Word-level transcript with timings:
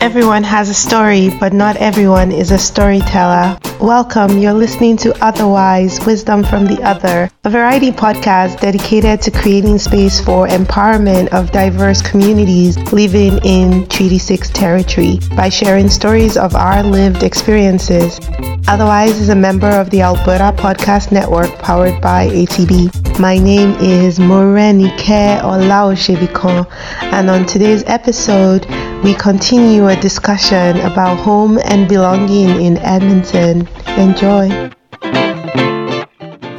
Everyone 0.00 0.42
has 0.42 0.68
a 0.68 0.74
story, 0.74 1.30
but 1.38 1.52
not 1.52 1.76
everyone 1.76 2.32
is 2.32 2.50
a 2.50 2.58
storyteller. 2.58 3.58
Welcome, 3.80 4.36
you're 4.36 4.52
listening 4.52 4.98
to 4.98 5.24
Otherwise 5.24 6.04
Wisdom 6.04 6.44
from 6.44 6.66
the 6.66 6.82
Other, 6.82 7.30
a 7.44 7.48
variety 7.50 7.90
podcast 7.90 8.60
dedicated 8.60 9.22
to 9.22 9.30
creating 9.30 9.78
space 9.78 10.20
for 10.20 10.46
empowerment 10.48 11.28
of 11.28 11.50
diverse 11.50 12.02
communities 12.02 12.76
living 12.92 13.38
in 13.42 13.88
Treaty 13.88 14.18
6 14.18 14.50
territory 14.50 15.18
by 15.34 15.48
sharing 15.48 15.88
stories 15.88 16.36
of 16.36 16.54
our 16.54 16.82
lived 16.82 17.22
experiences. 17.22 18.20
Otherwise 18.68 19.18
is 19.18 19.30
a 19.30 19.34
member 19.34 19.70
of 19.70 19.88
the 19.88 20.02
Alberta 20.02 20.54
Podcast 20.60 21.10
Network 21.10 21.50
powered 21.60 22.02
by 22.02 22.28
ATB. 22.28 23.18
My 23.18 23.38
name 23.38 23.70
is 23.80 24.18
Morenike 24.18 25.40
Olaosebikan, 25.40 26.70
and 27.12 27.30
on 27.30 27.46
today's 27.46 27.82
episode, 27.86 28.66
we 29.02 29.14
continue 29.14 29.88
a 29.88 29.96
discussion 29.96 30.78
about 30.80 31.18
home 31.18 31.58
and 31.64 31.88
belonging 31.88 32.60
in 32.60 32.76
Edmonton. 32.78 33.66
Enjoy. 33.98 34.70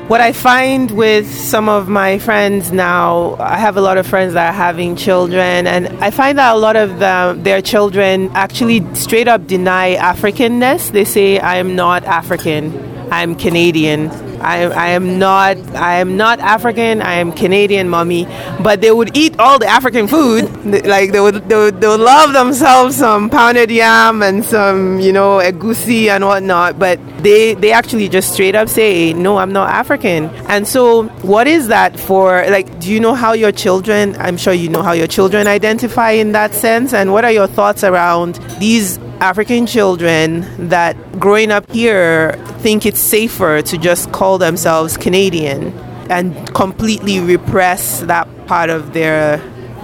What 0.07 0.19
I 0.19 0.33
find 0.33 0.91
with 0.91 1.33
some 1.33 1.69
of 1.69 1.87
my 1.87 2.19
friends 2.19 2.73
now, 2.73 3.37
I 3.39 3.57
have 3.57 3.77
a 3.77 3.81
lot 3.81 3.97
of 3.97 4.05
friends 4.05 4.33
that 4.33 4.49
are 4.49 4.53
having 4.53 4.97
children, 4.97 5.67
and 5.67 5.87
I 6.03 6.11
find 6.11 6.37
that 6.37 6.53
a 6.53 6.57
lot 6.57 6.75
of 6.75 6.99
them, 6.99 7.43
their 7.43 7.61
children 7.61 8.29
actually 8.33 8.83
straight 8.93 9.29
up 9.29 9.47
deny 9.47 9.95
Africanness. 9.95 10.91
They 10.91 11.05
say, 11.05 11.39
I 11.39 11.55
am 11.55 11.77
not 11.77 12.03
African, 12.03 12.77
I'm 13.09 13.35
Canadian. 13.35 14.09
I, 14.41 14.63
I 14.63 14.87
am 14.89 15.19
not 15.19 15.57
I 15.75 15.97
am 15.97 16.17
not 16.17 16.39
African. 16.39 17.01
I 17.01 17.13
am 17.13 17.31
Canadian, 17.31 17.89
mommy. 17.89 18.25
But 18.63 18.81
they 18.81 18.91
would 18.91 19.15
eat 19.15 19.39
all 19.39 19.59
the 19.59 19.67
African 19.67 20.07
food. 20.07 20.40
Like 20.63 21.11
they 21.11 21.19
would 21.19 21.49
they 21.49 21.55
would, 21.55 21.81
they 21.81 21.87
would 21.87 21.99
love 21.99 22.33
themselves 22.33 22.97
some 22.97 23.29
pounded 23.29 23.71
yam 23.71 24.21
and 24.21 24.45
some 24.45 24.99
you 24.99 25.11
know 25.11 25.39
egusi 25.39 26.07
and 26.07 26.23
whatnot. 26.23 26.77
But 26.77 26.99
they 27.23 27.55
they 27.55 27.71
actually 27.71 28.09
just 28.09 28.33
straight 28.33 28.55
up 28.55 28.69
say 28.69 29.13
no, 29.13 29.37
I'm 29.37 29.51
not 29.51 29.69
African. 29.69 30.25
And 30.47 30.67
so 30.67 31.03
what 31.23 31.47
is 31.47 31.67
that 31.67 31.99
for? 31.99 32.45
Like, 32.49 32.79
do 32.79 32.91
you 32.91 32.99
know 32.99 33.13
how 33.13 33.33
your 33.33 33.51
children? 33.51 34.15
I'm 34.19 34.37
sure 34.37 34.53
you 34.53 34.69
know 34.69 34.83
how 34.83 34.93
your 34.93 35.07
children 35.07 35.47
identify 35.47 36.11
in 36.11 36.31
that 36.33 36.53
sense. 36.53 36.93
And 36.93 37.11
what 37.11 37.25
are 37.25 37.31
your 37.31 37.47
thoughts 37.47 37.83
around 37.83 38.35
these 38.59 38.99
African 39.19 39.65
children 39.65 40.69
that 40.69 40.95
growing 41.19 41.51
up 41.51 41.69
here 41.71 42.33
think 42.59 42.85
it's 42.85 42.99
safer 42.99 43.61
to 43.61 43.77
just 43.77 44.11
call 44.11 44.37
themselves 44.37 44.97
Canadian 44.97 45.73
and 46.09 46.53
completely 46.53 47.19
repress 47.19 48.01
that 48.01 48.27
part 48.47 48.69
of 48.69 48.93
their 48.93 49.37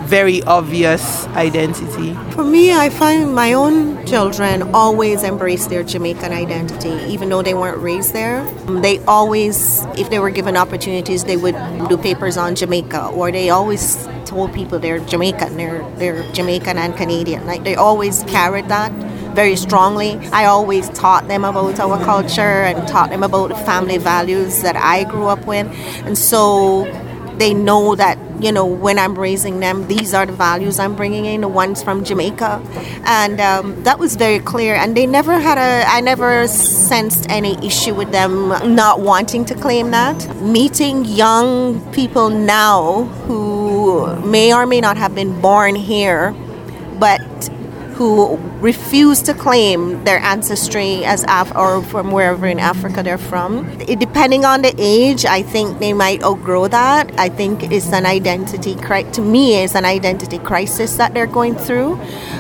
very 0.08 0.42
obvious 0.44 1.26
identity. 1.36 2.14
For 2.32 2.46
me, 2.46 2.72
I 2.72 2.90
find 2.90 3.36
my 3.36 3.52
own 3.52 4.06
children 4.06 4.74
always 4.74 5.22
embrace 5.22 5.68
their 5.68 5.84
Jamaican 5.84 6.32
identity, 6.32 6.96
even 7.12 7.28
though 7.28 7.42
they 7.42 7.54
weren't 7.54 7.80
raised 7.80 8.14
there. 8.14 8.42
They 8.82 9.00
always, 9.06 9.84
if 9.98 10.10
they 10.10 10.20
were 10.20 10.32
given 10.32 10.56
opportunities, 10.56 11.26
they 11.26 11.36
would 11.36 11.56
do 11.90 11.98
papers 11.98 12.38
on 12.38 12.56
Jamaica, 12.56 13.08
or 13.08 13.32
they 13.34 13.50
always 13.50 14.08
told 14.24 14.54
people 14.54 14.80
they're 14.80 15.00
Jamaican, 15.00 15.58
they're, 15.58 15.84
they're 15.98 16.24
Jamaican 16.32 16.78
and 16.78 16.96
Canadian. 16.96 17.46
Like 17.46 17.66
they 17.66 17.76
always 17.76 18.24
carried 18.24 18.70
that 18.70 18.92
very 19.36 19.58
strongly. 19.58 20.18
I 20.32 20.46
always 20.46 20.90
taught 20.90 21.28
them 21.28 21.44
about 21.44 21.80
our 21.82 22.04
culture 22.04 22.64
and 22.64 22.88
taught 22.88 23.10
them 23.10 23.24
about 23.24 23.50
the 23.50 23.56
family 23.56 23.98
values 23.98 24.62
that 24.62 24.78
I 24.78 25.04
grew 25.04 25.28
up 25.28 25.46
with. 25.46 25.68
And 26.06 26.18
so 26.18 26.86
they 27.40 27.54
know 27.54 27.96
that 27.96 28.18
you 28.42 28.52
know 28.52 28.66
when 28.66 29.00
i'm 29.00 29.18
raising 29.18 29.60
them 29.60 29.88
these 29.88 30.14
are 30.14 30.26
the 30.26 30.34
values 30.34 30.80
i'm 30.80 30.96
bringing 30.96 31.26
in 31.26 31.42
the 31.42 31.48
ones 31.48 31.82
from 31.84 32.04
jamaica. 32.04 32.62
And 33.06 33.40
um, 33.40 33.84
that 33.84 34.00
was 34.00 34.16
very 34.16 34.40
clear. 34.40 34.76
And 34.76 34.96
they 34.96 35.06
never 35.06 35.40
had 35.40 35.58
a 35.58 35.88
i 35.88 36.02
never 36.02 36.48
sensed 36.48 37.30
any 37.30 37.54
issue 37.66 37.94
with 37.94 38.12
them 38.12 38.50
not 38.76 39.02
wanting 39.02 39.46
to 39.46 39.56
claim 39.56 39.92
that. 39.92 40.18
Meeting 40.42 41.06
young 41.06 41.80
people 41.94 42.30
now 42.30 43.04
who 43.26 44.16
may 44.26 44.54
or 44.54 44.66
may 44.66 44.82
not 44.82 44.98
have 44.98 45.16
been 45.16 45.42
born 45.42 45.76
here 45.76 46.36
but 47.00 47.22
who 47.98 48.38
refuse 48.62 49.24
to 49.24 49.34
claim 49.34 50.04
their 50.04 50.20
ancestry 50.20 51.04
as 51.04 51.26
Af- 51.28 51.56
or 51.56 51.82
from 51.82 52.12
wherever 52.12 52.46
in 52.46 52.60
Africa 52.60 53.02
they're 53.02 53.18
from. 53.18 53.66
It, 53.82 54.00
depending 54.00 54.46
on 54.46 54.62
the 54.62 54.74
age, 54.78 55.26
I 55.26 55.42
think 55.42 55.80
they 55.80 55.94
might 55.94 56.24
outgrow 56.24 56.68
that. 56.68 57.12
I 57.18 57.30
think 57.30 57.72
it's 57.72 57.92
an 57.92 58.06
identity 58.06 58.76
cri- 58.76 59.12
to 59.14 59.22
me 59.22 59.56
it's 59.64 59.76
an 59.76 59.86
identity 59.86 60.38
crisis 60.38 60.98
that 60.98 61.14
they're 61.16 61.34
going 61.40 61.56
through, 61.56 61.96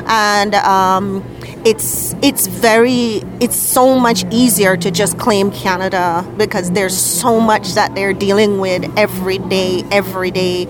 and 0.05 0.53
um, 0.55 1.23
it's 1.65 2.13
it's 2.21 2.45
very 2.45 3.23
it's 3.39 3.55
so 3.55 3.99
much 3.99 4.25
easier 4.31 4.77
to 4.77 4.91
just 4.91 5.17
claim 5.17 5.49
Canada 5.51 6.23
because 6.37 6.71
there's 6.71 6.95
so 6.95 7.39
much 7.39 7.73
that 7.73 7.95
they're 7.95 8.13
dealing 8.13 8.59
with 8.59 8.85
every 8.95 9.39
day, 9.39 9.83
every 9.91 10.29
day, 10.29 10.67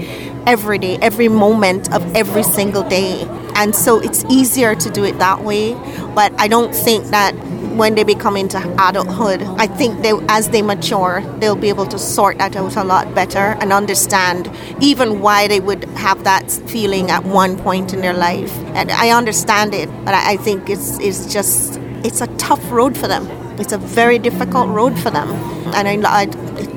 every 0.48 0.78
day, 0.78 0.98
every 1.02 1.28
moment 1.28 1.94
of 1.94 2.16
every 2.16 2.44
single 2.44 2.84
day 2.88 3.28
and 3.58 3.76
so 3.76 4.00
it's 4.00 4.24
easier 4.30 4.76
to 4.76 4.90
do 4.90 5.04
it 5.04 5.18
that 5.18 5.44
way. 5.44 5.74
But 6.16 6.32
I 6.40 6.48
don't 6.48 6.74
think 6.74 7.08
that 7.08 7.34
when 7.76 7.96
they 7.96 8.04
become 8.04 8.38
into 8.38 8.58
adulthood, 8.80 9.42
I 9.44 9.68
think 9.68 10.02
they, 10.02 10.14
as 10.30 10.50
they 10.50 10.62
mature, 10.62 11.22
they'll 11.40 11.56
be 11.56 11.70
able 11.70 11.86
to 11.88 12.00
sort 12.00 12.38
that 12.38 12.56
out 12.56 12.76
a 12.76 12.84
lot 12.84 13.14
better 13.14 13.58
and 13.60 13.74
understand 13.74 14.50
even 14.80 15.22
why 15.22 15.48
they 15.48 15.60
would 15.60 15.84
have 15.96 16.24
that 16.24 16.52
feeling 16.52 17.12
at 17.12 17.24
one 17.24 17.58
point 17.58 17.94
in 17.94 18.02
their 18.02 18.14
life. 18.14 18.56
And 18.76 18.92
I 18.92 19.10
understand 19.10 19.74
it, 19.74 19.90
but 20.06 20.14
I 20.14 20.38
think 20.38 20.70
it's, 20.70 21.00
it's 21.00 21.32
just 21.32 21.80
it's 22.04 22.22
a 22.22 22.28
tough 22.38 22.64
road 22.72 22.96
for 22.96 23.08
them. 23.08 23.47
It's 23.60 23.74
a 23.74 23.78
very 23.78 24.20
difficult 24.20 24.70
road 24.70 24.98
for 25.00 25.10
them, 25.10 25.30
and 25.74 25.88
I, 25.88 26.22
I 26.22 26.26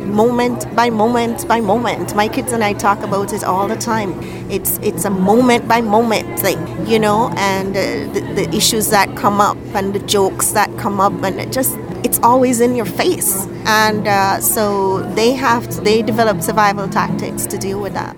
moment 0.06 0.74
by 0.74 0.90
moment 0.90 1.46
by 1.46 1.60
moment. 1.60 2.14
My 2.14 2.26
kids 2.26 2.52
and 2.52 2.64
I 2.64 2.72
talk 2.72 3.00
about 3.02 3.32
it 3.32 3.44
all 3.44 3.68
the 3.68 3.76
time. 3.76 4.14
It's 4.50 4.78
it's 4.78 5.04
a 5.04 5.10
moment 5.10 5.68
by 5.68 5.80
moment 5.82 6.40
thing, 6.40 6.86
you 6.86 6.98
know, 6.98 7.30
and 7.36 7.76
uh, 7.76 8.12
the, 8.12 8.20
the 8.34 8.56
issues 8.56 8.90
that 8.90 9.16
come 9.16 9.40
up 9.40 9.58
and 9.74 9.94
the 9.94 10.00
jokes 10.00 10.52
that 10.52 10.76
come 10.78 11.00
up, 11.00 11.12
and 11.22 11.38
it 11.38 11.52
just 11.52 11.76
it's 12.02 12.18
always 12.20 12.60
in 12.60 12.74
your 12.74 12.86
face. 12.86 13.46
And 13.66 14.08
uh, 14.08 14.40
so 14.40 15.02
they 15.14 15.32
have 15.32 15.68
to, 15.68 15.80
they 15.82 16.02
develop 16.02 16.42
survival 16.42 16.88
tactics 16.88 17.46
to 17.46 17.58
deal 17.58 17.80
with 17.80 17.92
that. 17.92 18.16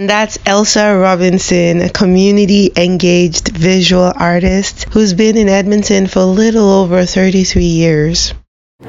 That's 0.00 0.38
Elsa 0.46 0.96
Robinson, 0.96 1.80
a 1.80 1.88
community 1.88 2.70
engaged 2.76 3.48
visual 3.48 4.12
artist 4.14 4.84
who's 4.92 5.12
been 5.12 5.36
in 5.36 5.48
Edmonton 5.48 6.06
for 6.06 6.20
a 6.20 6.24
little 6.24 6.70
over 6.70 7.04
33 7.04 7.64
years. 7.64 8.32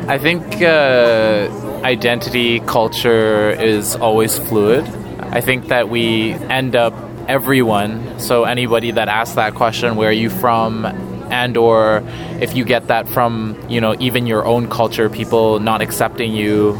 I 0.07 0.19
think 0.19 0.61
uh, 0.61 1.49
identity 1.83 2.59
culture 2.59 3.49
is 3.49 3.95
always 3.95 4.37
fluid. 4.37 4.85
I 5.19 5.41
think 5.41 5.69
that 5.69 5.89
we 5.89 6.33
end 6.33 6.75
up 6.75 6.93
everyone, 7.27 8.19
so 8.19 8.43
anybody 8.43 8.91
that 8.91 9.07
asks 9.07 9.33
that 9.33 9.55
question, 9.55 9.95
where 9.95 10.09
are 10.09 10.11
you 10.11 10.29
from? 10.29 10.85
And 10.85 11.57
or 11.57 12.03
if 12.39 12.55
you 12.55 12.63
get 12.65 12.85
that 12.89 13.09
from, 13.09 13.59
you 13.67 13.81
know, 13.81 13.95
even 13.99 14.27
your 14.27 14.45
own 14.45 14.69
culture, 14.69 15.09
people 15.09 15.59
not 15.59 15.81
accepting 15.81 16.33
you 16.33 16.77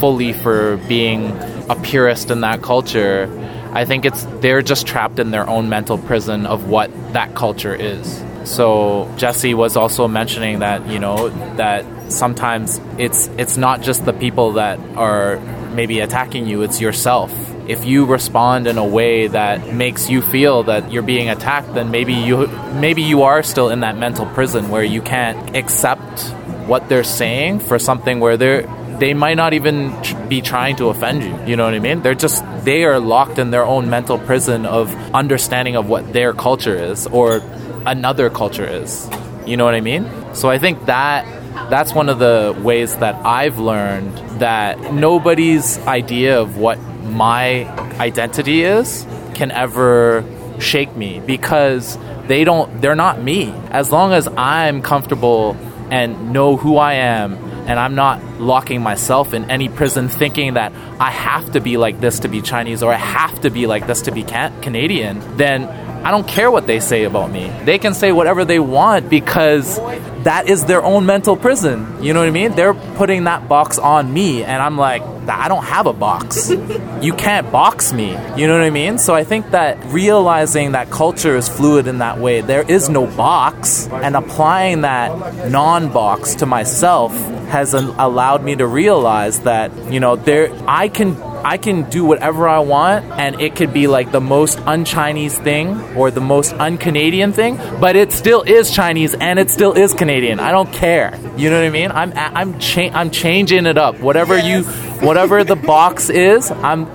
fully 0.00 0.32
for 0.32 0.78
being 0.88 1.30
a 1.68 1.76
purist 1.76 2.32
in 2.32 2.40
that 2.40 2.62
culture, 2.62 3.28
I 3.72 3.84
think 3.84 4.04
it's 4.04 4.24
they're 4.40 4.62
just 4.62 4.86
trapped 4.86 5.18
in 5.18 5.30
their 5.30 5.48
own 5.48 5.68
mental 5.68 5.98
prison 5.98 6.46
of 6.46 6.68
what 6.68 6.90
that 7.12 7.34
culture 7.34 7.74
is. 7.74 8.22
So 8.44 9.12
Jesse 9.16 9.54
was 9.54 9.76
also 9.76 10.08
mentioning 10.08 10.60
that, 10.60 10.86
you 10.88 10.98
know, 10.98 11.28
that 11.56 11.84
sometimes 12.10 12.80
it's 12.98 13.28
it's 13.38 13.56
not 13.56 13.82
just 13.82 14.04
the 14.04 14.12
people 14.12 14.54
that 14.54 14.80
are 14.96 15.38
maybe 15.74 16.00
attacking 16.00 16.46
you, 16.46 16.62
it's 16.62 16.80
yourself. 16.80 17.32
If 17.68 17.84
you 17.84 18.04
respond 18.04 18.66
in 18.66 18.78
a 18.78 18.84
way 18.84 19.28
that 19.28 19.72
makes 19.72 20.10
you 20.10 20.22
feel 20.22 20.64
that 20.64 20.90
you're 20.90 21.04
being 21.04 21.28
attacked, 21.28 21.74
then 21.74 21.90
maybe 21.92 22.14
you 22.14 22.48
maybe 22.74 23.02
you 23.02 23.22
are 23.22 23.42
still 23.42 23.68
in 23.68 23.80
that 23.80 23.96
mental 23.96 24.26
prison 24.26 24.70
where 24.70 24.82
you 24.82 25.02
can't 25.02 25.56
accept 25.56 26.20
what 26.66 26.88
they're 26.88 27.04
saying 27.04 27.60
for 27.60 27.78
something 27.78 28.18
where 28.20 28.36
they're 28.36 28.66
they 29.00 29.14
might 29.14 29.36
not 29.36 29.54
even 29.54 29.94
be 30.28 30.40
trying 30.42 30.76
to 30.76 30.88
offend 30.88 31.22
you. 31.22 31.36
You 31.46 31.56
know 31.56 31.64
what 31.64 31.74
I 31.74 31.78
mean? 31.78 32.02
They're 32.02 32.14
just 32.14 32.44
they 32.64 32.84
are 32.84 33.00
locked 33.00 33.38
in 33.38 33.50
their 33.50 33.64
own 33.64 33.90
mental 33.90 34.18
prison 34.18 34.66
of 34.66 34.94
understanding 35.14 35.76
of 35.76 35.88
what 35.88 36.12
their 36.12 36.32
culture 36.32 36.76
is 36.76 37.06
or 37.06 37.40
another 37.86 38.30
culture 38.30 38.66
is. 38.66 39.08
You 39.46 39.56
know 39.56 39.64
what 39.64 39.74
I 39.74 39.80
mean? 39.80 40.08
So 40.34 40.50
I 40.50 40.58
think 40.58 40.86
that 40.86 41.24
that's 41.70 41.92
one 41.94 42.08
of 42.08 42.18
the 42.18 42.56
ways 42.62 42.96
that 42.98 43.14
I've 43.26 43.58
learned 43.58 44.16
that 44.40 44.92
nobody's 44.92 45.78
idea 45.86 46.40
of 46.40 46.58
what 46.58 46.78
my 47.02 47.64
identity 47.98 48.62
is 48.62 49.06
can 49.34 49.50
ever 49.50 50.24
shake 50.60 50.94
me 50.94 51.20
because 51.26 51.98
they 52.26 52.44
don't 52.44 52.80
they're 52.80 52.94
not 52.94 53.20
me 53.20 53.50
as 53.70 53.90
long 53.90 54.12
as 54.12 54.28
i'm 54.36 54.82
comfortable 54.82 55.56
and 55.90 56.32
know 56.32 56.56
who 56.56 56.76
i 56.76 56.94
am 56.94 57.49
and 57.70 57.78
I'm 57.78 57.94
not 57.94 58.20
locking 58.40 58.82
myself 58.82 59.32
in 59.32 59.48
any 59.48 59.68
prison 59.68 60.08
thinking 60.08 60.54
that 60.54 60.72
I 60.98 61.12
have 61.12 61.52
to 61.52 61.60
be 61.60 61.76
like 61.76 62.00
this 62.00 62.18
to 62.20 62.28
be 62.28 62.42
Chinese 62.42 62.82
or 62.82 62.92
I 62.92 62.96
have 62.96 63.42
to 63.42 63.50
be 63.50 63.68
like 63.68 63.86
this 63.86 64.02
to 64.02 64.10
be 64.10 64.24
can- 64.24 64.60
Canadian, 64.60 65.20
then 65.36 65.66
I 66.04 66.10
don't 66.10 66.26
care 66.26 66.50
what 66.50 66.66
they 66.66 66.80
say 66.80 67.04
about 67.04 67.30
me. 67.30 67.48
They 67.64 67.78
can 67.78 67.94
say 67.94 68.10
whatever 68.10 68.44
they 68.44 68.58
want 68.58 69.08
because 69.08 69.78
that 70.24 70.48
is 70.48 70.64
their 70.66 70.82
own 70.82 71.06
mental 71.06 71.36
prison. 71.36 72.02
You 72.02 72.12
know 72.12 72.20
what 72.20 72.28
I 72.28 72.32
mean? 72.32 72.52
They're 72.52 72.74
putting 72.74 73.24
that 73.24 73.48
box 73.48 73.78
on 73.78 74.12
me, 74.12 74.44
and 74.44 74.62
I'm 74.62 74.76
like, 74.76 75.02
I 75.28 75.48
don't 75.48 75.64
have 75.64 75.86
a 75.86 75.92
box. 75.92 76.50
you 77.02 77.14
can't 77.14 77.50
box 77.50 77.92
me. 77.92 78.10
You 78.36 78.46
know 78.46 78.54
what 78.54 78.62
I 78.62 78.70
mean? 78.70 78.98
So 78.98 79.14
I 79.14 79.24
think 79.24 79.50
that 79.50 79.82
realizing 79.86 80.72
that 80.72 80.90
culture 80.90 81.36
is 81.36 81.48
fluid 81.48 81.86
in 81.86 81.98
that 81.98 82.18
way, 82.18 82.40
there 82.40 82.68
is 82.68 82.88
no 82.88 83.06
box, 83.06 83.86
and 83.88 84.16
applying 84.16 84.82
that 84.82 85.50
non 85.50 85.92
box 85.92 86.36
to 86.36 86.46
myself 86.46 87.12
has 87.48 87.74
allowed 87.74 88.44
me 88.44 88.56
to 88.56 88.66
realize 88.66 89.40
that, 89.40 89.74
you 89.92 90.00
know, 90.00 90.16
there 90.16 90.52
I 90.68 90.88
can 90.88 91.16
I 91.44 91.56
can 91.56 91.88
do 91.90 92.04
whatever 92.04 92.48
I 92.48 92.58
want, 92.60 93.04
and 93.18 93.40
it 93.40 93.56
could 93.56 93.72
be 93.72 93.86
like 93.86 94.12
the 94.12 94.20
most 94.20 94.58
un-Chinese 94.60 95.38
thing 95.38 95.80
or 95.96 96.10
the 96.10 96.20
most 96.20 96.52
un-Canadian 96.54 97.32
thing, 97.32 97.56
but 97.80 97.96
it 97.96 98.12
still 98.12 98.42
is 98.42 98.70
Chinese 98.70 99.14
and 99.14 99.38
it 99.38 99.50
still 99.50 99.72
is 99.72 99.94
Canadian. 99.94 100.40
I 100.40 100.50
don't 100.50 100.72
care. 100.72 101.18
You 101.36 101.50
know 101.50 101.60
what 101.60 101.66
I 101.66 101.70
mean? 101.70 101.90
I'm 101.90 102.12
I'm 102.14 102.58
cha- 102.58 102.90
I'm 102.92 103.10
changing 103.10 103.66
it 103.66 103.78
up. 103.78 104.00
Whatever 104.00 104.38
you, 104.38 104.64
whatever 105.00 105.44
the 105.44 105.56
box 105.56 106.10
is, 106.10 106.50
I'm 106.50 106.86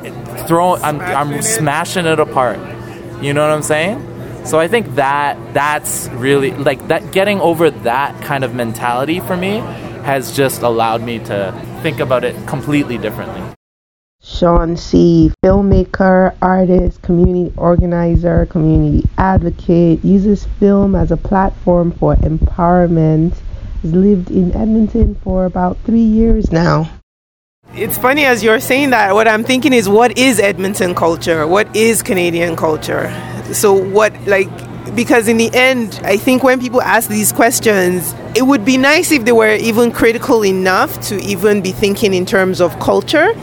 throwing. 0.47 0.81
I'm 0.83 0.99
I'm 1.01 1.41
smashing 1.41 2.05
it 2.05 2.19
apart. 2.19 2.59
You 3.21 3.33
know 3.33 3.41
what 3.41 3.53
I'm 3.53 3.63
saying? 3.63 4.45
So 4.45 4.59
I 4.59 4.67
think 4.67 4.95
that 4.95 5.53
that's 5.53 6.07
really 6.09 6.51
like 6.51 6.87
that. 6.89 7.11
Getting 7.11 7.39
over 7.39 7.71
that 7.71 8.21
kind 8.23 8.43
of 8.43 8.53
mentality 8.53 9.19
for 9.19 9.35
me 9.35 9.57
has 10.05 10.35
just 10.35 10.61
allowed 10.61 11.01
me 11.01 11.17
to 11.17 11.79
think 11.81 11.99
about 11.99 12.23
it 12.23 12.47
completely 12.47 12.99
differently. 12.99 13.54
Sean 14.35 14.75
C., 14.75 15.31
filmmaker, 15.43 16.35
artist, 16.41 17.01
community 17.01 17.53
organizer, 17.55 18.45
community 18.47 19.07
advocate, 19.17 20.03
uses 20.03 20.45
film 20.59 20.93
as 20.93 21.11
a 21.11 21.17
platform 21.17 21.91
for 21.93 22.15
empowerment, 22.17 23.33
has 23.81 23.93
lived 23.93 24.29
in 24.29 24.53
Edmonton 24.53 25.15
for 25.23 25.45
about 25.45 25.77
three 25.85 25.99
years 25.99 26.51
now. 26.51 26.89
It's 27.75 27.97
funny 27.97 28.25
as 28.25 28.43
you're 28.43 28.59
saying 28.59 28.89
that, 28.89 29.13
what 29.13 29.27
I'm 29.27 29.43
thinking 29.43 29.71
is 29.71 29.87
what 29.87 30.17
is 30.17 30.39
Edmonton 30.39 30.95
culture? 30.95 31.47
What 31.47 31.73
is 31.75 32.03
Canadian 32.03 32.55
culture? 32.55 33.09
So, 33.53 33.73
what, 33.73 34.13
like, 34.27 34.49
because 34.95 35.27
in 35.27 35.37
the 35.37 35.49
end, 35.53 35.99
I 36.03 36.17
think 36.17 36.43
when 36.43 36.59
people 36.59 36.81
ask 36.81 37.09
these 37.09 37.31
questions, 37.31 38.13
it 38.35 38.43
would 38.43 38.65
be 38.65 38.77
nice 38.77 39.11
if 39.11 39.23
they 39.23 39.31
were 39.31 39.55
even 39.55 39.91
critical 39.91 40.43
enough 40.43 40.99
to 41.07 41.21
even 41.21 41.61
be 41.61 41.71
thinking 41.71 42.13
in 42.13 42.25
terms 42.25 42.59
of 42.59 42.77
culture 42.79 43.33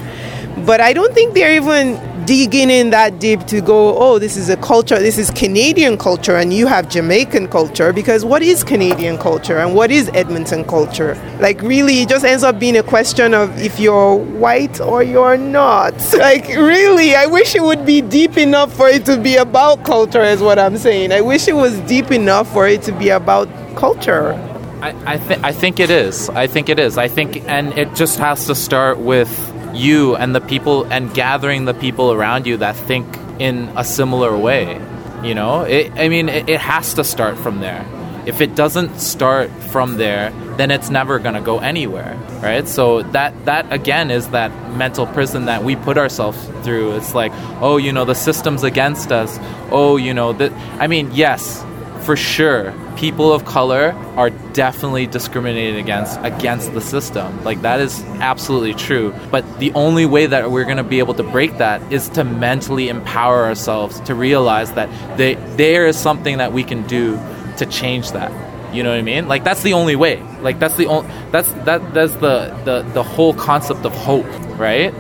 but 0.59 0.81
I 0.81 0.93
don't 0.93 1.15
think 1.15 1.35
they're 1.35 1.55
even 1.55 2.01
digging 2.25 2.71
in 2.71 2.91
that 2.91 3.19
deep 3.19 3.47
to 3.47 3.61
go, 3.61 3.97
oh, 3.99 4.19
this 4.19 4.37
is 4.37 4.49
a 4.49 4.57
culture, 4.57 4.99
this 4.99 5.19
is 5.19 5.31
Canadian 5.31 5.99
culture, 5.99 6.37
and 6.37 6.53
you 6.53 6.67
have 6.67 6.89
Jamaican 6.89 7.49
culture. 7.49 7.93
Because 7.93 8.25
what 8.25 8.43
is 8.43 8.63
Canadian 8.63 9.19
culture 9.19 9.59
and 9.59 9.75
what 9.75 9.91
is 9.91 10.09
Edmonton 10.15 10.65
culture? 10.65 11.15
Like, 11.41 11.61
really, 11.63 12.03
it 12.03 12.09
just 12.09 12.25
ends 12.25 12.45
up 12.45 12.59
being 12.59 12.77
a 12.77 12.83
question 12.83 13.35
of 13.35 13.57
if 13.61 13.81
you're 13.81 14.15
white 14.15 14.81
or 14.81 15.03
you're 15.03 15.37
not. 15.37 15.95
Like, 16.23 16.47
really, 16.49 17.17
I 17.17 17.27
wish 17.27 17.57
it 17.57 17.63
would 17.63 17.85
be 17.85 18.01
deep 18.01 18.37
enough 18.37 18.73
for 18.73 18.89
it 18.89 19.05
to 19.07 19.17
be 19.17 19.37
about 19.37 19.85
culture, 19.85 20.23
is 20.23 20.41
what 20.41 20.57
I'm 20.57 20.77
saying. 20.77 21.11
I 21.11 21.21
wish 21.21 21.49
it 21.49 21.55
was 21.55 21.81
deep 21.81 22.13
enough 22.13 22.53
for 22.53 22.69
it 22.69 22.83
to 22.83 22.93
be 22.93 23.09
about 23.09 23.49
culture. 23.75 24.35
I, 24.83 25.15
I, 25.15 25.17
th- 25.17 25.41
I 25.43 25.53
think 25.53 25.81
it 25.81 25.91
is. 25.91 26.29
I 26.29 26.47
think 26.47 26.69
it 26.69 26.79
is. 26.79 26.97
I 26.97 27.09
think, 27.09 27.43
and 27.49 27.77
it 27.77 27.95
just 27.97 28.21
has 28.21 28.47
to 28.47 28.55
start 28.55 28.99
with 28.99 29.52
you 29.75 30.17
and 30.17 30.35
the 30.35 30.41
people 30.41 30.85
and 30.85 31.13
gathering 31.15 31.65
the 31.65 31.75
people 31.75 32.13
around 32.13 32.47
you 32.47 32.57
that 32.59 32.77
think 32.77 33.07
in 33.39 33.71
a 33.77 33.85
similar 33.85 34.37
way. 34.37 34.81
You 35.23 35.35
know, 35.35 35.63
it, 35.63 35.93
I 35.93 36.09
mean, 36.09 36.29
it, 36.29 36.49
it 36.49 36.61
has 36.61 36.95
to 36.95 37.05
start 37.05 37.39
from 37.39 37.61
there. 37.61 37.87
If 38.27 38.41
it 38.41 38.55
doesn't 38.55 39.01
start 39.01 39.51
from 39.51 39.97
there, 39.97 40.31
then 40.57 40.71
it's 40.71 40.91
never 40.91 41.19
going 41.19 41.35
to 41.35 41.41
go 41.41 41.59
anywhere, 41.59 42.17
right? 42.43 42.69
So 42.69 43.03
that 43.03 43.33
that 43.47 43.73
again 43.73 44.11
is 44.11 44.29
that 44.29 44.51
mental 44.77 45.07
prison 45.07 45.47
that 45.47 45.65
we 45.65 45.77
put 45.77 45.99
ourselves 45.99 46.39
through. 46.63 46.97
It's 46.97 47.15
like, 47.15 47.33
oh, 47.61 47.79
you 47.79 47.93
know, 47.93 48.05
the 48.05 48.15
system's 48.15 48.63
against 48.63 49.11
us. 49.11 49.39
Oh, 49.71 49.97
you 49.97 50.15
know, 50.15 50.33
that. 50.35 50.53
I 50.81 50.87
mean, 50.87 51.11
yes, 51.13 51.65
for 52.05 52.17
sure, 52.17 52.75
people 52.97 53.33
of 53.33 53.45
color 53.45 53.93
are 54.17 54.31
definitely 54.31 55.07
discriminated 55.07 55.77
against 55.77 56.19
against 56.23 56.73
the 56.75 56.81
system. 56.81 57.43
Like 57.45 57.63
that 57.63 57.81
is 57.81 58.03
absolutely 58.21 58.75
true. 58.75 59.15
But 59.31 59.59
the 59.59 59.73
only 59.73 60.07
way 60.07 60.27
that 60.27 60.51
we're 60.51 60.65
going 60.65 60.77
to 60.79 60.85
be 60.85 60.99
able 60.99 61.15
to 61.15 61.23
break 61.23 61.59
that 61.59 61.93
is 61.93 62.09
to 62.11 62.25
mentally 62.25 62.89
empower 62.89 63.45
ourselves 63.45 64.01
to 64.01 64.15
realize 64.15 64.73
that 64.73 64.89
they, 65.17 65.35
there 65.57 65.87
is 65.87 65.97
something 65.97 66.39
that 66.39 66.53
we 66.53 66.65
can 66.65 66.87
do 66.87 67.19
to 67.59 67.67
change 67.67 68.13
that. 68.13 68.31
You 68.75 68.83
know 68.83 68.91
what 68.91 68.99
I 68.99 69.03
mean? 69.03 69.29
Like 69.29 69.45
that's 69.45 69.63
the 69.63 69.75
only 69.75 69.97
way. 69.97 70.23
Like 70.41 70.59
that's 70.59 70.77
the 70.77 70.87
only 70.87 71.09
that's 71.31 71.51
that 71.65 71.95
that's 71.95 72.15
the 72.15 72.59
the 72.65 72.83
the 72.95 73.03
whole 73.03 73.35
concept 73.35 73.85
of 73.85 73.93
hope, 73.93 74.27
right? 74.59 74.95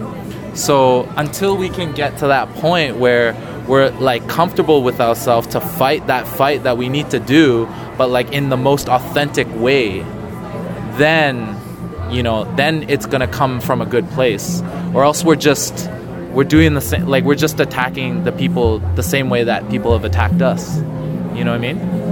So 0.55 1.05
until 1.16 1.56
we 1.56 1.70
can 1.70 1.93
get 1.93 2.19
to 2.19 2.26
that 2.26 2.48
point 2.56 2.98
where 2.98 3.32
we're 3.67 3.91
like 3.91 4.29
comfortable 4.29 4.82
with 4.82 5.00
ourselves 5.00 5.49
to 5.49 5.61
fight 5.61 6.06
that 6.06 6.26
fight 6.26 6.64
that 6.64 6.76
we 6.76 6.88
need 6.88 7.11
to 7.11 7.20
do, 7.20 7.67
but 7.97 8.09
like 8.11 8.32
in 8.32 8.49
the 8.49 8.56
most 8.56 8.88
authentic 8.88 9.47
way, 9.55 10.00
then 10.99 11.59
you 12.11 12.23
know, 12.23 12.44
then 12.56 12.88
it's 12.91 13.06
gonna 13.06 13.26
come 13.26 13.61
from 13.61 13.81
a 13.81 13.87
good 13.87 14.09
place. 14.11 14.62
Or 14.94 15.05
else 15.05 15.25
we're 15.25 15.37
just 15.37 15.91
we're 16.32 16.44
doing 16.44 16.75
the 16.75 16.81
same 16.81 17.06
like 17.06 17.25
we're 17.25 17.35
just 17.35 17.61
attacking 17.61 18.25
the 18.25 18.32
people 18.32 18.79
the 18.94 19.03
same 19.03 19.29
way 19.29 19.44
that 19.44 19.69
people 19.70 19.93
have 19.93 20.05
attacked 20.05 20.43
us. 20.43 20.76
You 21.35 21.44
know 21.44 21.53
what 21.53 21.65
I 21.65 21.73
mean? 21.73 22.12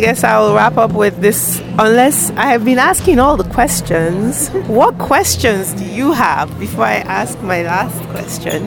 I 0.00 0.02
guess 0.02 0.24
I'll 0.24 0.54
wrap 0.54 0.78
up 0.78 0.92
with 0.92 1.20
this. 1.20 1.60
Unless 1.78 2.30
I 2.30 2.46
have 2.46 2.64
been 2.64 2.78
asking 2.78 3.18
all 3.18 3.36
the 3.36 3.44
questions, 3.44 4.48
what 4.66 4.96
questions 4.96 5.74
do 5.74 5.84
you 5.84 6.12
have 6.12 6.58
before 6.58 6.86
I 6.86 7.00
ask 7.00 7.38
my 7.42 7.62
last 7.64 8.00
question? 8.08 8.66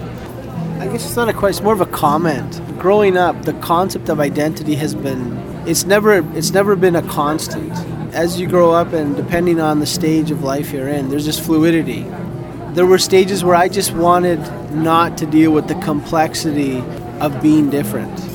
I 0.80 0.86
guess 0.86 1.04
it's 1.08 1.16
not 1.16 1.30
a 1.30 1.34
question, 1.34 1.58
it's 1.58 1.64
more 1.64 1.74
of 1.74 1.82
a 1.82 1.88
comment. 1.88 2.62
Growing 2.78 3.18
up, 3.18 3.46
the 3.46 3.54
concept 3.54 4.10
of 4.10 4.20
identity 4.20 4.76
has 4.76 4.94
been 4.94 5.36
it's 5.66 5.86
never 5.86 6.18
it's 6.38 6.52
never 6.52 6.76
been 6.76 6.96
a 6.96 7.02
constant. 7.02 7.74
As 8.14 8.40
you 8.40 8.46
grow 8.48 8.72
up 8.72 8.94
and 8.94 9.16
depending 9.16 9.60
on 9.60 9.80
the 9.80 9.88
stage 9.88 10.30
of 10.30 10.44
life 10.44 10.72
you're 10.72 10.88
in, 10.88 11.10
there's 11.10 11.26
just 11.26 11.42
fluidity. 11.42 12.04
There 12.74 12.86
were 12.86 13.00
stages 13.00 13.44
where 13.44 13.56
I 13.56 13.70
just 13.70 13.92
wanted 13.94 14.38
not 14.72 15.18
to 15.18 15.26
deal 15.26 15.50
with 15.50 15.68
the 15.68 15.82
complexity 15.82 16.84
of 17.22 17.42
being 17.42 17.72
different 17.72 18.33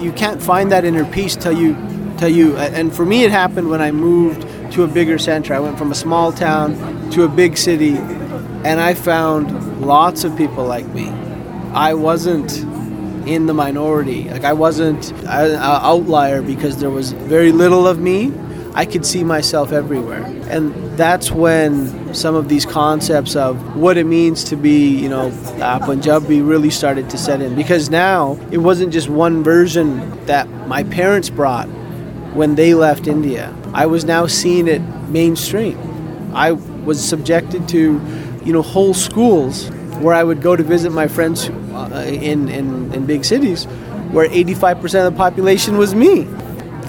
you 0.00 0.12
can't 0.12 0.42
find 0.42 0.72
that 0.72 0.84
inner 0.84 1.04
peace 1.04 1.36
till 1.36 1.52
you 1.52 1.76
till 2.18 2.28
you 2.28 2.56
and 2.56 2.94
for 2.94 3.04
me 3.04 3.24
it 3.24 3.30
happened 3.30 3.70
when 3.70 3.80
I 3.80 3.90
moved 3.90 4.46
to 4.72 4.84
a 4.84 4.88
bigger 4.88 5.18
center. 5.18 5.54
I 5.54 5.58
went 5.58 5.78
from 5.78 5.90
a 5.90 5.94
small 5.94 6.32
town 6.32 7.10
to 7.10 7.24
a 7.24 7.28
big 7.28 7.56
city 7.56 7.96
and 7.96 8.80
I 8.80 8.94
found 8.94 9.80
lots 9.80 10.24
of 10.24 10.36
people 10.36 10.64
like 10.64 10.86
me. 10.88 11.08
I 11.72 11.94
wasn't 11.94 12.58
in 13.26 13.46
the 13.46 13.54
minority. 13.54 14.28
Like 14.28 14.44
I 14.44 14.52
wasn't 14.52 15.12
an 15.22 15.56
outlier 15.56 16.42
because 16.42 16.78
there 16.78 16.90
was 16.90 17.12
very 17.12 17.52
little 17.52 17.86
of 17.86 17.98
me. 17.98 18.32
I 18.74 18.86
could 18.86 19.04
see 19.04 19.24
myself 19.24 19.72
everywhere. 19.72 20.22
And 20.48 20.72
that's 20.96 21.30
when 21.30 22.14
some 22.14 22.34
of 22.34 22.48
these 22.48 22.64
concepts 22.64 23.34
of 23.34 23.76
what 23.76 23.96
it 23.96 24.04
means 24.04 24.44
to 24.44 24.56
be, 24.56 24.96
you 24.96 25.08
know, 25.08 25.30
Punjabi 25.84 26.40
really 26.40 26.70
started 26.70 27.10
to 27.10 27.18
set 27.18 27.42
in. 27.42 27.54
Because 27.56 27.90
now 27.90 28.38
it 28.50 28.58
wasn't 28.58 28.92
just 28.92 29.08
one 29.08 29.42
version 29.42 30.24
that 30.26 30.48
my 30.68 30.84
parents 30.84 31.30
brought 31.30 31.66
when 32.34 32.54
they 32.54 32.74
left 32.74 33.08
India. 33.08 33.54
I 33.72 33.86
was 33.86 34.04
now 34.04 34.26
seeing 34.26 34.68
it 34.68 34.80
mainstream. 35.08 35.78
I 36.32 36.52
was 36.52 37.02
subjected 37.02 37.68
to, 37.70 38.00
you 38.44 38.52
know, 38.52 38.62
whole 38.62 38.94
schools 38.94 39.68
where 39.98 40.14
I 40.14 40.22
would 40.22 40.40
go 40.40 40.54
to 40.54 40.62
visit 40.62 40.92
my 40.92 41.08
friends 41.08 41.48
uh, 41.48 42.04
in, 42.06 42.48
in, 42.48 42.92
in 42.94 43.06
big 43.06 43.24
cities 43.24 43.64
where 44.12 44.28
85% 44.28 45.06
of 45.06 45.12
the 45.12 45.16
population 45.16 45.76
was 45.76 45.94
me 45.94 46.26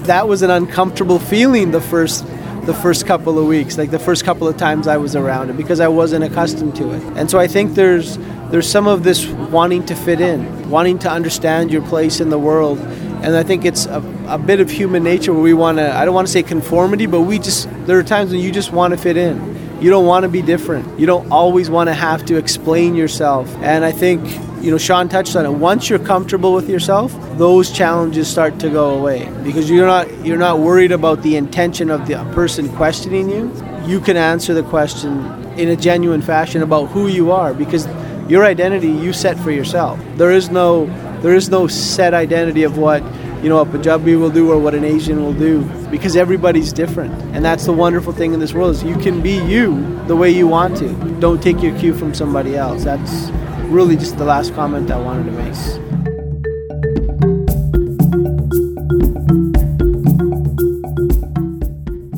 that 0.06 0.28
was 0.28 0.42
an 0.42 0.50
uncomfortable 0.50 1.18
feeling 1.18 1.70
the 1.70 1.80
first 1.80 2.26
the 2.64 2.74
first 2.74 3.06
couple 3.06 3.40
of 3.40 3.46
weeks, 3.46 3.76
like 3.76 3.90
the 3.90 3.98
first 3.98 4.24
couple 4.24 4.46
of 4.46 4.56
times 4.56 4.86
I 4.86 4.96
was 4.96 5.16
around 5.16 5.50
it, 5.50 5.56
because 5.56 5.80
I 5.80 5.88
wasn't 5.88 6.22
accustomed 6.22 6.76
to 6.76 6.92
it. 6.92 7.02
And 7.16 7.28
so 7.28 7.40
I 7.40 7.48
think 7.48 7.74
there's 7.74 8.18
there's 8.50 8.70
some 8.70 8.86
of 8.86 9.02
this 9.02 9.26
wanting 9.26 9.84
to 9.86 9.94
fit 9.94 10.20
in, 10.20 10.70
wanting 10.70 10.98
to 11.00 11.10
understand 11.10 11.72
your 11.72 11.82
place 11.82 12.20
in 12.20 12.30
the 12.30 12.38
world. 12.38 12.78
And 12.78 13.36
I 13.36 13.42
think 13.42 13.64
it's 13.64 13.86
a, 13.86 14.02
a 14.26 14.36
bit 14.36 14.60
of 14.60 14.70
human 14.70 15.02
nature 15.02 15.32
where 15.32 15.42
we 15.42 15.54
want 15.54 15.78
to, 15.78 15.96
I 15.96 16.04
don't 16.04 16.12
want 16.12 16.26
to 16.26 16.32
say 16.32 16.42
conformity, 16.42 17.06
but 17.06 17.22
we 17.22 17.38
just, 17.38 17.68
there 17.86 17.98
are 17.98 18.02
times 18.02 18.32
when 18.32 18.40
you 18.40 18.50
just 18.50 18.72
want 18.72 18.92
to 18.92 18.98
fit 18.98 19.16
in. 19.16 19.80
You 19.80 19.90
don't 19.90 20.06
want 20.06 20.24
to 20.24 20.28
be 20.28 20.42
different. 20.42 21.00
You 21.00 21.06
don't 21.06 21.30
always 21.30 21.70
want 21.70 21.88
to 21.88 21.94
have 21.94 22.24
to 22.26 22.36
explain 22.36 22.94
yourself. 22.94 23.48
And 23.58 23.84
I 23.84 23.92
think, 23.92 24.22
you 24.62 24.70
know, 24.70 24.78
Sean 24.78 25.08
touched 25.08 25.34
on 25.34 25.44
it. 25.44 25.50
Once 25.50 25.90
you're 25.90 25.98
comfortable 25.98 26.54
with 26.54 26.68
yourself, 26.68 27.12
those 27.36 27.72
challenges 27.72 28.28
start 28.28 28.60
to 28.60 28.70
go 28.70 28.90
away 28.90 29.28
because 29.42 29.68
you're 29.68 29.86
not 29.86 30.08
you're 30.24 30.38
not 30.38 30.60
worried 30.60 30.92
about 30.92 31.22
the 31.22 31.36
intention 31.36 31.90
of 31.90 32.06
the 32.06 32.14
person 32.32 32.68
questioning 32.76 33.28
you. 33.28 33.52
You 33.84 34.00
can 34.00 34.16
answer 34.16 34.54
the 34.54 34.62
question 34.62 35.18
in 35.58 35.68
a 35.68 35.76
genuine 35.76 36.22
fashion 36.22 36.62
about 36.62 36.86
who 36.86 37.08
you 37.08 37.32
are 37.32 37.52
because 37.52 37.88
your 38.28 38.44
identity 38.44 38.86
you 38.86 39.12
set 39.12 39.36
for 39.40 39.50
yourself. 39.50 39.98
There 40.16 40.30
is 40.30 40.48
no 40.48 40.86
there 41.22 41.34
is 41.34 41.48
no 41.48 41.66
set 41.66 42.14
identity 42.14 42.62
of 42.62 42.78
what 42.78 43.02
you 43.42 43.48
know 43.48 43.58
a 43.58 43.66
Punjabi 43.66 44.14
will 44.14 44.30
do 44.30 44.52
or 44.52 44.60
what 44.60 44.76
an 44.76 44.84
Asian 44.84 45.24
will 45.24 45.34
do 45.34 45.64
because 45.90 46.14
everybody's 46.14 46.72
different. 46.72 47.12
And 47.34 47.44
that's 47.44 47.66
the 47.66 47.72
wonderful 47.72 48.12
thing 48.12 48.32
in 48.32 48.38
this 48.38 48.54
world 48.54 48.76
is 48.76 48.84
you 48.84 48.96
can 48.98 49.20
be 49.22 49.42
you 49.44 50.00
the 50.06 50.14
way 50.14 50.30
you 50.30 50.46
want 50.46 50.76
to. 50.76 50.88
Don't 51.18 51.42
take 51.42 51.60
your 51.60 51.76
cue 51.80 51.94
from 51.94 52.14
somebody 52.14 52.56
else. 52.56 52.84
That's 52.84 53.32
really 53.72 53.96
just 53.96 54.18
the 54.18 54.24
last 54.24 54.54
comment 54.54 54.90
I 54.90 55.00
wanted 55.00 55.24
to 55.24 55.32
make. 55.32 55.54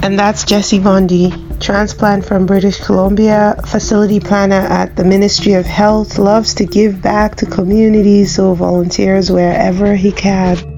And 0.02 0.18
that's 0.18 0.44
Jesse 0.44 0.80
Bondi, 0.80 1.32
transplant 1.60 2.24
from 2.24 2.44
British 2.44 2.78
Columbia, 2.78 3.56
facility 3.66 4.20
planner 4.20 4.56
at 4.56 4.96
the 4.96 5.04
Ministry 5.04 5.54
of 5.54 5.64
Health, 5.64 6.18
loves 6.18 6.54
to 6.54 6.66
give 6.66 7.00
back 7.00 7.36
to 7.36 7.46
communities, 7.46 8.34
so 8.34 8.52
volunteers 8.54 9.30
wherever 9.30 9.94
he 9.94 10.12
can. 10.12 10.73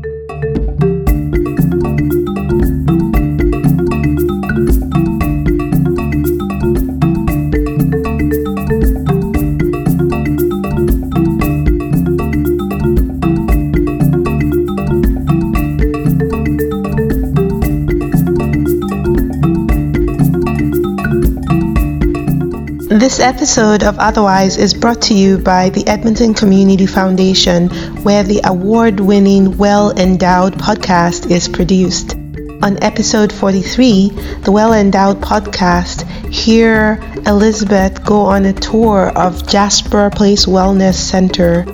Episode 23.26 23.82
of 23.82 23.98
Otherwise 23.98 24.56
is 24.56 24.72
brought 24.72 25.02
to 25.02 25.12
you 25.12 25.36
by 25.36 25.68
the 25.70 25.84
Edmonton 25.88 26.32
Community 26.32 26.86
Foundation, 26.86 27.68
where 28.04 28.22
the 28.22 28.40
award 28.44 29.00
winning 29.00 29.58
Well 29.58 29.90
Endowed 29.98 30.54
podcast 30.54 31.28
is 31.28 31.48
produced. 31.48 32.14
On 32.62 32.80
episode 32.84 33.32
43, 33.32 34.10
the 34.44 34.52
Well 34.52 34.72
Endowed 34.72 35.20
podcast, 35.20 36.08
hear 36.32 37.00
Elizabeth 37.26 38.04
go 38.04 38.20
on 38.20 38.44
a 38.44 38.52
tour 38.52 39.08
of 39.16 39.44
Jasper 39.48 40.08
Place 40.10 40.46
Wellness 40.46 40.94
Center 40.94 41.64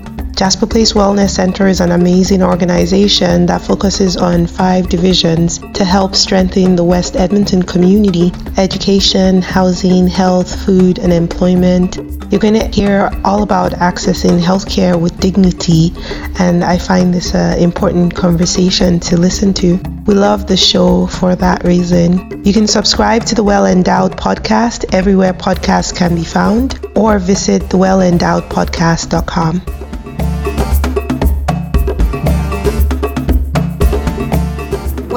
Jasper 0.43 0.67
Place 0.67 0.93
Wellness 0.93 1.31
Center 1.31 1.69
is 1.69 1.79
an 1.79 1.93
amazing 1.93 2.43
organization 2.43 3.47
that 3.47 3.63
focuses 3.63 4.17
on 4.17 4.49
five 4.49 4.89
divisions 4.89 5.61
to 5.73 5.85
help 5.85 6.17
strengthen 6.17 6.75
the 6.75 6.83
West 6.83 7.15
Edmonton 7.15 7.63
community 7.63 8.33
education, 8.57 9.41
housing, 9.41 10.09
health, 10.09 10.53
food, 10.67 10.99
and 10.99 11.13
employment. 11.13 11.95
You're 12.33 12.41
going 12.41 12.59
to 12.59 12.67
hear 12.67 13.09
all 13.25 13.45
about 13.45 13.71
accessing 13.75 14.41
healthcare 14.41 15.01
with 15.01 15.17
dignity, 15.21 15.93
and 16.41 16.65
I 16.65 16.77
find 16.77 17.15
this 17.15 17.37
an 17.37 17.61
important 17.61 18.17
conversation 18.17 18.99
to 18.99 19.17
listen 19.17 19.55
to. 19.63 19.79
We 20.07 20.15
love 20.15 20.49
the 20.49 20.57
show 20.57 21.07
for 21.07 21.37
that 21.37 21.63
reason. 21.63 22.43
You 22.45 22.53
can 22.53 22.67
subscribe 22.67 23.25
to 23.27 23.37
the 23.37 23.45
Well 23.45 23.67
Endowed 23.67 24.17
podcast 24.17 24.93
everywhere 24.93 25.35
podcasts 25.35 25.97
can 25.97 26.17
be 26.17 26.25
found, 26.25 26.85
or 26.97 27.21
visit 27.21 27.63
thewellendowedpodcast.com. 27.63 29.82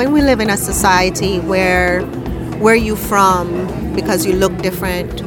when 0.06 0.14
we 0.14 0.22
live 0.22 0.40
in 0.40 0.52
a 0.52 0.58
society 0.58 1.40
where 1.40 2.02
where 2.62 2.76
you 2.76 2.96
from 2.96 3.48
because 3.96 4.24
you 4.24 4.34
look 4.34 4.56
different 4.60 5.20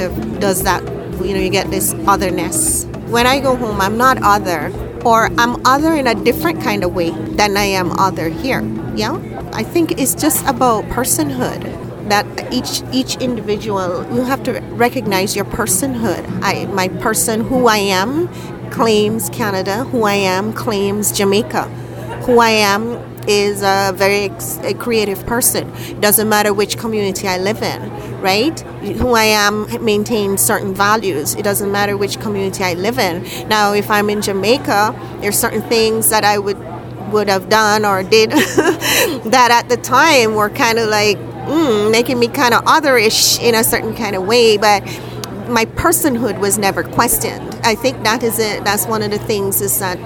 of 0.00 0.40
does 0.40 0.64
that 0.64 0.82
you 1.24 1.32
know 1.32 1.38
you 1.38 1.48
get 1.48 1.70
this 1.70 1.94
otherness. 2.08 2.86
When 3.06 3.24
i 3.24 3.38
go 3.38 3.54
home 3.54 3.80
i'm 3.80 3.96
not 3.96 4.18
other 4.22 4.72
or 5.04 5.26
i'm 5.38 5.64
other 5.64 5.94
in 5.94 6.08
a 6.08 6.14
different 6.24 6.60
kind 6.60 6.82
of 6.82 6.92
way 6.92 7.10
than 7.10 7.56
i 7.56 7.64
am 7.64 7.92
other 7.92 8.28
here 8.28 8.62
yeah? 8.96 9.14
I 9.52 9.62
think 9.62 9.92
it's 9.92 10.14
just 10.14 10.44
about 10.46 10.84
personhood 10.86 11.62
that 12.08 12.26
each 12.52 12.82
each 12.92 13.16
individual 13.22 14.04
you 14.12 14.22
have 14.22 14.42
to 14.44 14.60
recognize 14.74 15.36
your 15.36 15.44
personhood. 15.44 16.24
I 16.42 16.64
my 16.66 16.88
person 16.88 17.42
who 17.42 17.68
i 17.68 17.78
am 17.78 18.28
claims 18.70 19.30
canada 19.30 19.84
who 19.84 20.02
i 20.02 20.14
am 20.14 20.52
claims 20.52 21.12
jamaica. 21.12 21.64
Who 22.26 22.40
i 22.40 22.50
am 22.50 23.15
is 23.28 23.62
a 23.62 23.92
very 23.94 24.26
a 24.62 24.74
creative 24.74 25.24
person. 25.26 25.68
It 25.74 26.00
Doesn't 26.00 26.28
matter 26.28 26.52
which 26.52 26.78
community 26.78 27.28
I 27.28 27.38
live 27.38 27.62
in, 27.62 28.20
right? 28.20 28.58
Who 29.00 29.12
I 29.12 29.24
am 29.24 29.84
maintains 29.84 30.40
certain 30.42 30.74
values. 30.74 31.34
It 31.34 31.42
doesn't 31.42 31.70
matter 31.70 31.96
which 31.96 32.20
community 32.20 32.64
I 32.64 32.74
live 32.74 32.98
in. 32.98 33.22
Now, 33.48 33.72
if 33.72 33.90
I'm 33.90 34.10
in 34.10 34.22
Jamaica, 34.22 34.94
there's 35.20 35.38
certain 35.38 35.62
things 35.62 36.10
that 36.10 36.24
I 36.24 36.38
would 36.38 36.58
would 37.12 37.28
have 37.28 37.48
done 37.48 37.84
or 37.84 38.02
did 38.02 38.30
that 38.30 39.48
at 39.52 39.68
the 39.68 39.76
time 39.76 40.34
were 40.34 40.50
kind 40.50 40.78
of 40.78 40.88
like 40.88 41.16
mm, 41.18 41.90
making 41.90 42.18
me 42.18 42.28
kind 42.28 42.52
of 42.54 42.64
otherish 42.64 43.40
in 43.40 43.54
a 43.54 43.62
certain 43.62 43.94
kind 43.94 44.16
of 44.16 44.26
way, 44.26 44.56
but 44.56 44.82
my 45.48 45.64
personhood 45.64 46.38
was 46.40 46.58
never 46.58 46.82
questioned. 46.82 47.54
I 47.62 47.74
think 47.74 48.02
that 48.02 48.22
is 48.22 48.38
it. 48.38 48.64
That's 48.64 48.86
one 48.86 49.02
of 49.02 49.10
the 49.10 49.18
things 49.18 49.60
is 49.60 49.78
that 49.78 49.98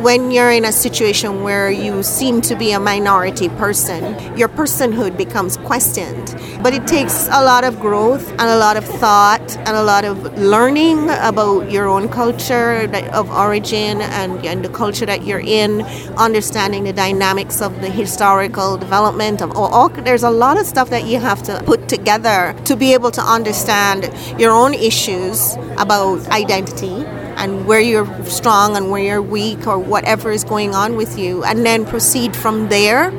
when 0.00 0.30
you're 0.30 0.50
in 0.50 0.64
a 0.64 0.72
situation 0.72 1.42
where 1.42 1.70
you 1.70 2.02
seem 2.02 2.40
to 2.42 2.56
be 2.56 2.72
a 2.72 2.80
minority 2.80 3.48
person, 3.50 4.02
your 4.36 4.48
personhood 4.48 5.16
becomes 5.16 5.56
questioned. 5.58 6.34
But 6.62 6.72
it 6.72 6.86
takes 6.86 7.28
a 7.28 7.44
lot 7.44 7.64
of 7.64 7.78
growth 7.78 8.28
and 8.30 8.42
a 8.42 8.56
lot 8.56 8.76
of 8.76 8.84
thought 8.84 9.56
and 9.58 9.76
a 9.76 9.82
lot 9.82 10.04
of 10.04 10.38
learning 10.38 11.10
about 11.10 11.70
your 11.70 11.88
own 11.88 12.08
culture 12.08 12.88
of 13.12 13.30
origin 13.30 14.00
and, 14.00 14.44
and 14.46 14.64
the 14.64 14.70
culture 14.70 15.04
that 15.06 15.24
you're 15.24 15.40
in, 15.40 15.82
understanding 16.16 16.84
the 16.84 16.92
dynamics 16.92 17.60
of 17.60 17.80
the 17.80 17.90
historical 17.90 18.78
development 18.78 19.42
of 19.42 19.54
all. 19.54 19.88
There's 19.90 20.22
a 20.22 20.30
lot 20.30 20.58
of 20.58 20.66
stuff 20.66 20.88
that 20.90 21.04
you 21.04 21.18
have 21.18 21.42
to 21.44 21.62
put 21.64 21.88
together 21.88 22.56
to 22.64 22.76
be 22.76 22.94
able 22.94 23.10
to 23.10 23.20
understand 23.20 24.10
your 24.40 24.52
own 24.52 24.74
issues 24.74 25.54
about 25.76 26.26
identity 26.28 27.04
and 27.42 27.66
where 27.66 27.80
you're 27.80 28.06
strong 28.24 28.76
and 28.76 28.90
where 28.90 29.02
you're 29.02 29.20
weak 29.20 29.66
or 29.66 29.78
whatever 29.78 30.30
is 30.30 30.44
going 30.44 30.74
on 30.74 30.96
with 30.96 31.18
you, 31.18 31.42
and 31.44 31.66
then 31.66 31.84
proceed 31.84 32.36
from 32.36 32.68
there 32.68 33.10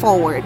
forward. 0.00 0.44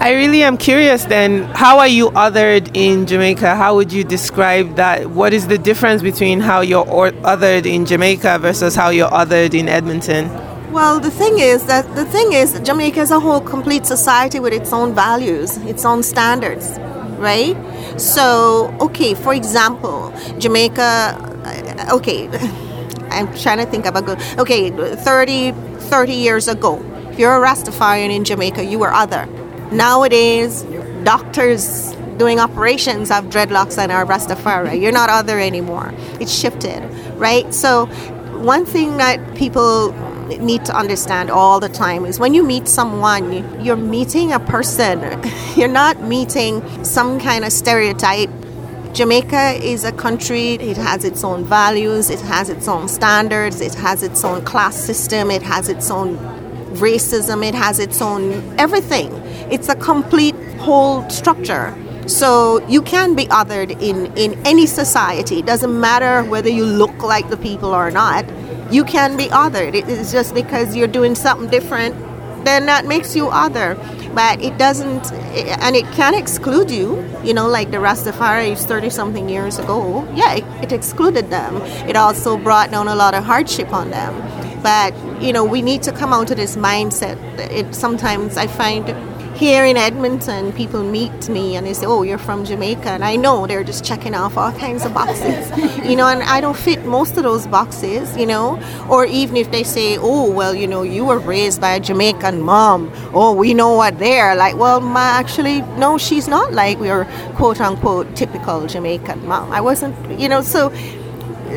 I 0.00 0.12
really 0.12 0.44
am 0.44 0.56
curious 0.56 1.04
then, 1.06 1.42
how 1.54 1.80
are 1.80 1.88
you 1.88 2.10
othered 2.10 2.70
in 2.74 3.06
Jamaica? 3.06 3.56
How 3.56 3.74
would 3.74 3.92
you 3.92 4.04
describe 4.04 4.76
that? 4.76 5.10
What 5.10 5.32
is 5.32 5.48
the 5.48 5.58
difference 5.58 6.02
between 6.02 6.38
how 6.38 6.60
you're 6.60 6.86
othered 6.86 7.66
in 7.66 7.84
Jamaica 7.84 8.38
versus 8.38 8.76
how 8.76 8.90
you're 8.90 9.10
othered 9.10 9.54
in 9.54 9.68
Edmonton? 9.68 10.30
Well, 10.70 11.00
the 11.00 11.10
thing 11.10 11.40
is 11.40 11.64
that 11.66 11.96
the 11.96 12.04
thing 12.04 12.32
is 12.32 12.60
Jamaica 12.60 13.00
is 13.00 13.10
a 13.10 13.18
whole 13.18 13.40
complete 13.40 13.86
society 13.86 14.38
with 14.38 14.52
its 14.52 14.72
own 14.72 14.94
values, 14.94 15.56
its 15.66 15.84
own 15.84 16.04
standards, 16.04 16.78
right? 17.18 17.56
So, 17.98 18.74
okay, 18.80 19.14
for 19.14 19.34
example, 19.34 20.12
Jamaica 20.38 21.28
uh, 21.48 21.96
okay, 21.96 22.28
I'm 23.10 23.34
trying 23.38 23.58
to 23.58 23.66
think 23.66 23.86
of 23.86 23.96
a 23.96 24.02
good, 24.02 24.20
okay, 24.38 24.70
30, 24.70 25.52
30 25.52 26.12
years 26.12 26.48
ago, 26.48 26.82
if 27.10 27.18
you're 27.18 27.34
a 27.42 27.46
Rastafarian 27.46 28.14
in 28.14 28.24
Jamaica, 28.24 28.64
you 28.64 28.78
were 28.78 28.92
other. 28.92 29.26
Nowadays, 29.72 30.62
doctors 31.04 31.94
doing 32.16 32.40
operations 32.40 33.08
have 33.10 33.26
dreadlocks 33.26 33.78
and 33.78 33.92
are 33.92 34.04
Rastafari. 34.04 34.80
You're 34.80 34.92
not 34.92 35.08
other 35.08 35.38
anymore. 35.38 35.92
It's 36.20 36.32
shifted, 36.32 36.82
right? 37.16 37.52
So, 37.54 37.86
one 38.38 38.64
thing 38.64 38.98
that 38.98 39.36
people 39.36 39.92
need 40.28 40.64
to 40.66 40.76
understand 40.76 41.30
all 41.30 41.60
the 41.60 41.68
time 41.68 42.04
is 42.04 42.20
when 42.20 42.34
you 42.34 42.44
meet 42.44 42.68
someone, 42.68 43.64
you're 43.64 43.76
meeting 43.76 44.32
a 44.32 44.40
person. 44.40 45.00
You're 45.56 45.68
not 45.68 46.02
meeting 46.02 46.62
some 46.84 47.18
kind 47.18 47.44
of 47.44 47.52
stereotype 47.52 48.30
Jamaica 48.94 49.60
is 49.62 49.84
a 49.84 49.92
country, 49.92 50.54
it 50.54 50.76
has 50.76 51.04
its 51.04 51.22
own 51.22 51.44
values, 51.44 52.10
it 52.10 52.20
has 52.20 52.48
its 52.48 52.66
own 52.66 52.88
standards, 52.88 53.60
it 53.60 53.74
has 53.74 54.02
its 54.02 54.24
own 54.24 54.44
class 54.44 54.76
system, 54.76 55.30
it 55.30 55.42
has 55.42 55.68
its 55.68 55.90
own 55.90 56.16
racism, 56.78 57.46
it 57.46 57.54
has 57.54 57.78
its 57.78 58.00
own 58.02 58.32
everything. 58.58 59.12
It's 59.52 59.68
a 59.68 59.76
complete 59.76 60.34
whole 60.58 61.08
structure. 61.10 61.76
So 62.08 62.66
you 62.68 62.80
can 62.80 63.14
be 63.14 63.26
othered 63.26 63.70
in, 63.82 64.06
in 64.16 64.34
any 64.46 64.64
society. 64.64 65.40
It 65.40 65.46
doesn't 65.46 65.78
matter 65.78 66.24
whether 66.28 66.48
you 66.48 66.64
look 66.64 67.02
like 67.02 67.28
the 67.28 67.36
people 67.36 67.74
or 67.74 67.90
not. 67.90 68.24
You 68.72 68.84
can 68.84 69.16
be 69.16 69.26
othered. 69.26 69.74
It 69.74 69.88
is 69.88 70.10
just 70.10 70.34
because 70.34 70.74
you're 70.74 70.88
doing 70.88 71.14
something 71.14 71.50
different, 71.50 71.94
then 72.46 72.64
that 72.64 72.86
makes 72.86 73.14
you 73.14 73.28
other. 73.28 73.74
But 74.14 74.40
it 74.40 74.56
doesn't, 74.56 75.12
eh, 75.12 75.54
and 75.60 75.76
it 75.76 75.84
can 75.92 76.14
exclude 76.14 76.70
you. 76.70 77.04
You 77.22 77.34
know, 77.34 77.46
like 77.46 77.70
the 77.70 77.76
Rastafaris 77.76 78.64
30 78.64 78.88
something 78.88 79.28
years 79.28 79.58
ago. 79.58 80.10
Yeah, 80.14 80.34
it, 80.36 80.44
it 80.64 80.72
excluded 80.72 81.28
them. 81.28 81.56
It 81.86 81.94
also 81.94 82.38
brought 82.38 82.70
down 82.70 82.88
a 82.88 82.94
lot 82.94 83.12
of 83.12 83.22
hardship 83.22 83.70
on 83.72 83.90
them. 83.90 84.14
But, 84.62 84.94
you 85.22 85.34
know, 85.34 85.44
we 85.44 85.60
need 85.60 85.82
to 85.82 85.92
come 85.92 86.14
out 86.14 86.30
of 86.30 86.38
this 86.38 86.56
mindset. 86.56 87.18
It, 87.38 87.74
sometimes 87.74 88.38
I 88.38 88.46
find 88.46 88.88
here 89.38 89.64
in 89.64 89.76
Edmonton, 89.76 90.52
people 90.52 90.82
meet 90.82 91.28
me 91.28 91.56
and 91.56 91.64
they 91.66 91.72
say, 91.72 91.86
"Oh, 91.86 92.02
you're 92.02 92.18
from 92.18 92.44
Jamaica," 92.44 92.90
and 92.90 93.04
I 93.04 93.14
know 93.16 93.46
they're 93.46 93.62
just 93.62 93.84
checking 93.84 94.14
off 94.14 94.36
all 94.36 94.52
kinds 94.52 94.84
of 94.84 94.92
boxes, 94.92 95.46
you 95.88 95.94
know, 95.94 96.08
and 96.08 96.22
I 96.22 96.40
don't 96.40 96.56
fit 96.56 96.84
most 96.84 97.16
of 97.16 97.22
those 97.22 97.46
boxes, 97.46 98.16
you 98.16 98.26
know. 98.26 98.58
Or 98.88 99.06
even 99.06 99.36
if 99.36 99.50
they 99.50 99.62
say, 99.62 99.96
"Oh, 99.96 100.30
well, 100.30 100.54
you 100.54 100.66
know, 100.66 100.82
you 100.82 101.04
were 101.04 101.20
raised 101.20 101.60
by 101.60 101.72
a 101.74 101.80
Jamaican 101.80 102.42
mom," 102.42 102.90
oh, 103.14 103.32
we 103.32 103.54
know 103.54 103.72
what 103.74 103.98
they're 103.98 104.34
like. 104.34 104.56
Well, 104.56 104.80
my, 104.80 105.08
actually, 105.22 105.62
no, 105.78 105.98
she's 105.98 106.26
not 106.26 106.52
like 106.52 106.78
your 106.80 107.06
quote 107.36 107.60
unquote 107.60 108.16
typical 108.16 108.66
Jamaican 108.66 109.26
mom. 109.26 109.52
I 109.52 109.60
wasn't, 109.60 109.94
you 110.20 110.28
know, 110.28 110.42
so 110.42 110.72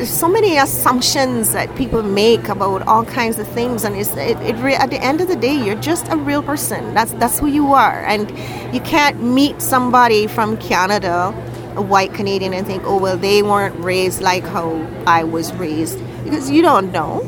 so 0.04 0.28
many 0.28 0.56
assumptions 0.56 1.52
that 1.52 1.74
people 1.76 2.02
make 2.02 2.48
about 2.48 2.82
all 2.82 3.04
kinds 3.04 3.38
of 3.38 3.46
things 3.48 3.84
and 3.84 3.96
it's, 3.96 4.10
it, 4.16 4.38
it 4.38 4.56
re- 4.56 4.74
at 4.74 4.90
the 4.90 5.02
end 5.02 5.20
of 5.20 5.28
the 5.28 5.36
day 5.36 5.54
you're 5.54 5.80
just 5.80 6.08
a 6.08 6.16
real 6.16 6.42
person. 6.42 6.94
That's 6.94 7.12
that's 7.12 7.38
who 7.38 7.46
you 7.46 7.72
are. 7.72 8.04
And 8.04 8.30
you 8.74 8.80
can't 8.80 9.22
meet 9.22 9.60
somebody 9.60 10.26
from 10.26 10.56
canada 10.56 11.34
a 11.76 11.82
white 11.82 12.12
canadian 12.12 12.52
and 12.52 12.66
think 12.66 12.82
oh 12.84 12.98
well 12.98 13.16
they 13.16 13.42
weren't 13.42 13.78
raised 13.82 14.20
like 14.20 14.44
how 14.44 14.86
i 15.06 15.24
was 15.24 15.52
raised. 15.54 15.98
Because 16.24 16.50
you 16.50 16.62
don't 16.62 16.92
know. 16.92 17.24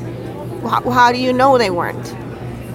How, 0.68 0.90
how 0.90 1.12
do 1.12 1.18
you 1.18 1.32
know 1.32 1.58
they 1.58 1.70
weren't? 1.70 2.14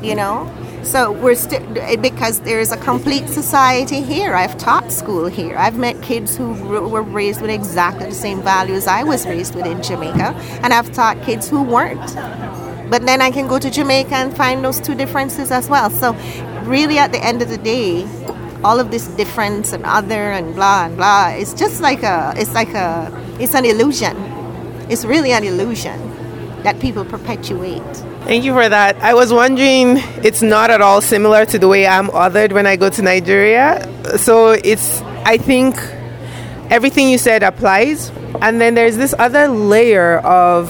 You 0.03 0.15
know 0.15 0.58
so 0.89 1.11
we're 1.11 1.35
still 1.35 1.61
because 2.01 2.39
there 2.41 2.59
is 2.59 2.71
a 2.71 2.77
complete 2.77 3.29
society 3.29 4.01
here. 4.01 4.33
I've 4.33 4.57
taught 4.57 4.91
school 4.91 5.27
here. 5.27 5.55
I've 5.55 5.77
met 5.77 6.01
kids 6.01 6.35
who 6.35 6.53
were 6.67 7.03
raised 7.03 7.41
with 7.41 7.51
exactly 7.51 8.07
the 8.07 8.15
same 8.15 8.41
values 8.41 8.87
I 8.87 9.03
was 9.03 9.27
raised 9.27 9.53
with 9.53 9.67
in 9.67 9.83
Jamaica, 9.83 10.33
and 10.63 10.73
I've 10.73 10.91
taught 10.91 11.21
kids 11.21 11.47
who 11.47 11.61
weren't. 11.61 12.15
But 12.89 13.05
then 13.05 13.21
I 13.21 13.29
can 13.29 13.47
go 13.47 13.59
to 13.59 13.69
Jamaica 13.69 14.15
and 14.15 14.35
find 14.35 14.65
those 14.65 14.79
two 14.79 14.95
differences 14.95 15.51
as 15.51 15.69
well. 15.69 15.91
So 15.91 16.13
really, 16.63 16.97
at 16.97 17.11
the 17.11 17.23
end 17.23 17.43
of 17.43 17.49
the 17.49 17.59
day, 17.59 18.07
all 18.63 18.79
of 18.79 18.89
this 18.89 19.07
difference 19.09 19.73
and 19.73 19.85
other 19.85 20.31
and 20.31 20.55
blah 20.55 20.85
and 20.85 20.95
blah, 20.97 21.29
it's 21.29 21.53
just 21.53 21.81
like 21.81 22.01
a, 22.01 22.33
it's 22.35 22.55
like 22.55 22.73
a, 22.73 23.11
it's 23.39 23.53
an 23.53 23.65
illusion. 23.65 24.17
It's 24.89 25.05
really 25.05 25.33
an 25.33 25.43
illusion 25.43 25.99
that 26.63 26.79
people 26.79 27.05
perpetuate. 27.05 28.08
Thank 28.29 28.43
you 28.43 28.53
for 28.53 28.69
that. 28.69 28.95
I 28.97 29.15
was 29.15 29.33
wondering, 29.33 29.95
it's 30.23 30.43
not 30.43 30.69
at 30.69 30.81
all 30.81 31.01
similar 31.01 31.47
to 31.47 31.57
the 31.57 31.67
way 31.67 31.87
I'm 31.87 32.09
othered 32.09 32.51
when 32.51 32.67
I 32.67 32.75
go 32.75 32.87
to 32.87 33.01
Nigeria. 33.01 33.81
So 34.19 34.51
it's, 34.51 35.01
I 35.25 35.37
think 35.37 35.75
everything 36.69 37.09
you 37.09 37.17
said 37.17 37.41
applies. 37.41 38.11
And 38.39 38.61
then 38.61 38.75
there's 38.75 38.97
this 38.97 39.15
other 39.17 39.47
layer 39.47 40.19
of 40.19 40.69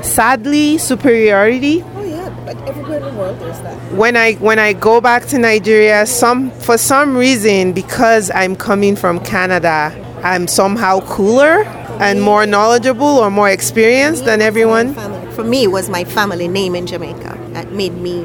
sadly 0.00 0.78
superiority. 0.78 1.82
Oh 1.82 2.04
yeah, 2.04 2.28
but 2.46 2.56
everywhere 2.68 2.98
in 2.98 3.04
the 3.04 3.18
world 3.18 3.40
there's 3.40 3.58
that. 3.62 3.92
When 3.92 4.16
I 4.16 4.34
when 4.34 4.60
I 4.60 4.72
go 4.72 5.00
back 5.00 5.26
to 5.30 5.38
Nigeria, 5.40 6.06
some 6.06 6.52
for 6.52 6.78
some 6.78 7.16
reason 7.16 7.72
because 7.72 8.30
I'm 8.30 8.54
coming 8.54 8.94
from 8.94 9.18
Canada, 9.24 9.90
I'm 10.22 10.46
somehow 10.46 11.00
cooler 11.00 11.64
and 11.98 12.22
more 12.22 12.46
knowledgeable 12.46 13.06
or 13.06 13.30
more 13.30 13.50
experienced 13.50 14.24
than 14.24 14.40
everyone? 14.40 14.94
For 15.36 15.44
me, 15.44 15.66
was 15.66 15.90
my 15.90 16.02
family 16.02 16.48
name 16.48 16.74
in 16.74 16.86
Jamaica 16.86 17.38
that 17.52 17.70
made 17.70 17.92
me 17.92 18.24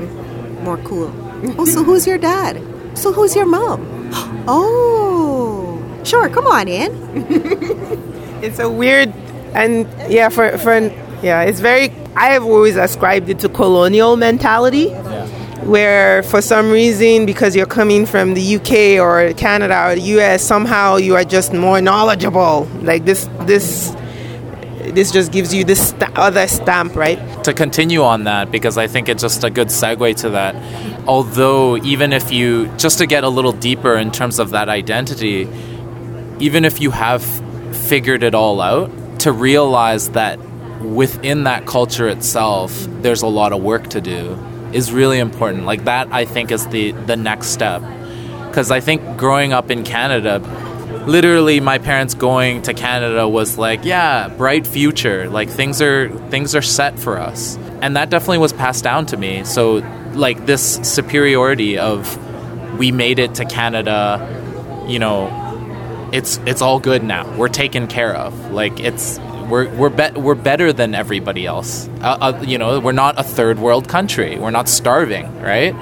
more 0.64 0.78
cool. 0.78 1.12
oh, 1.60 1.66
so 1.66 1.84
who's 1.84 2.08
your 2.08 2.18
dad? 2.18 2.62
So 2.98 3.12
who's 3.12 3.36
your 3.36 3.46
mom? 3.46 3.82
Oh, 4.48 5.80
sure, 6.04 6.28
come 6.30 6.48
on 6.48 6.68
in. 6.68 6.92
it's 8.42 8.58
a 8.58 8.68
weird, 8.68 9.10
and 9.54 9.88
yeah, 10.12 10.30
for, 10.30 10.58
for, 10.58 10.80
yeah, 11.22 11.44
it's 11.44 11.60
very, 11.60 11.92
I 12.16 12.30
have 12.30 12.44
always 12.44 12.76
ascribed 12.76 13.30
it 13.30 13.40
to 13.40 13.50
colonial 13.50 14.16
mentality. 14.16 14.88
Yeah 14.90 15.28
where 15.64 16.24
for 16.24 16.42
some 16.42 16.72
reason 16.72 17.24
because 17.28 17.56
you're 17.56 17.68
coming 17.68 18.04
from 18.04 18.34
the 18.34 18.56
UK 18.56 19.00
or 19.00 19.32
Canada 19.36 19.90
or 19.90 19.94
the 19.94 20.02
US 20.18 20.42
somehow 20.42 20.96
you 20.96 21.16
are 21.16 21.24
just 21.24 21.54
more 21.54 21.80
knowledgeable 21.80 22.68
like 22.82 23.06
this 23.06 23.30
this 23.42 23.96
this 24.92 25.12
just 25.12 25.32
gives 25.32 25.54
you 25.54 25.64
this 25.64 25.90
st- 25.90 26.18
other 26.18 26.48
stamp 26.48 26.96
right 26.96 27.44
to 27.44 27.54
continue 27.54 28.04
on 28.04 28.26
that 28.26 28.52
because 28.52 28.78
I 28.78 28.88
think 28.88 29.10
it's 29.10 29.22
just 29.22 29.44
a 29.44 29.50
good 29.50 29.68
segue 29.68 30.16
to 30.18 30.30
that 30.32 30.56
although 31.08 31.78
even 31.78 32.14
if 32.14 32.32
you 32.32 32.68
just 32.78 32.98
to 33.00 33.08
get 33.08 33.24
a 33.24 33.30
little 33.30 33.52
deeper 33.52 33.96
in 33.96 34.12
terms 34.12 34.40
of 34.40 34.52
that 34.52 34.70
identity 34.70 35.48
even 36.40 36.66
if 36.66 36.82
you 36.82 36.92
have 36.92 37.24
figured 37.88 38.24
it 38.24 38.36
all 38.36 38.62
out 38.62 38.92
to 39.20 39.32
realize 39.32 40.10
that 40.12 40.40
within 40.82 41.44
that 41.44 41.66
culture 41.66 42.08
itself 42.08 42.88
there's 43.02 43.22
a 43.22 43.28
lot 43.28 43.54
of 43.54 43.62
work 43.62 43.88
to 43.90 44.02
do 44.02 44.38
is 44.74 44.92
really 44.92 45.20
important. 45.20 45.66
Like 45.66 45.86
that, 45.86 46.08
I 46.12 46.26
think 46.26 46.52
is 46.52 46.68
the 46.68 46.92
the 46.92 47.16
next 47.16 47.48
step. 47.48 47.82
Because 48.48 48.72
I 48.72 48.80
think 48.80 49.18
growing 49.18 49.54
up 49.54 49.72
in 49.72 49.84
Canada, 49.84 50.40
literally 51.08 51.60
my 51.60 51.78
parents 51.78 52.14
going 52.14 52.62
to 52.64 52.74
Canada 52.74 53.28
was 53.28 53.58
like, 53.58 53.84
yeah, 53.86 54.28
bright 54.30 54.66
future. 54.68 55.30
Like 55.30 55.50
things 55.50 55.82
are 55.82 56.10
things 56.30 56.56
are 56.56 56.62
set 56.62 57.00
for 57.00 57.18
us, 57.18 57.58
and 57.82 57.96
that 57.96 58.10
definitely 58.10 58.40
was 58.40 58.54
passed 58.54 58.84
down 58.84 59.06
to 59.08 59.18
me. 59.18 59.44
So 59.44 59.78
like 60.14 60.46
this 60.46 60.76
superiority 60.84 61.78
of 61.78 62.18
we 62.78 62.92
made 62.92 63.20
it 63.20 63.36
to 63.36 63.46
Canada, 63.46 64.86
you 64.88 65.00
know, 65.00 66.10
it's 66.14 66.38
it's 66.46 66.62
all 66.62 66.80
good 66.80 67.04
now. 67.04 67.36
We're 67.38 67.50
taken 67.50 67.88
care 67.88 68.16
of. 68.16 68.52
Like 68.52 68.80
it's 68.80 69.20
we're 69.50 69.70
we're 69.76 69.90
be- 69.90 70.20
we're 70.20 70.36
better 70.36 70.72
than 70.74 70.96
everybody 70.96 71.46
else. 71.46 71.88
Uh, 72.02 72.18
uh, 72.22 72.44
you 72.46 72.58
know, 72.58 72.80
we're 72.80 72.92
not 72.92 73.20
a 73.20 73.24
third 73.24 73.60
world 73.60 73.88
country. 73.88 74.38
We're 74.38 74.52
not 74.52 74.70
starving, 74.70 75.42
right? 75.42 75.76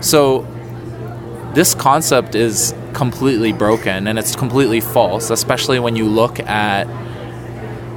So 0.00 0.46
this 1.54 1.74
concept 1.74 2.34
is 2.34 2.72
completely 2.94 3.52
broken 3.52 4.06
and 4.06 4.18
it's 4.18 4.36
completely 4.36 4.80
false, 4.80 5.30
especially 5.30 5.78
when 5.78 5.96
you 5.96 6.06
look 6.06 6.40
at 6.40 6.86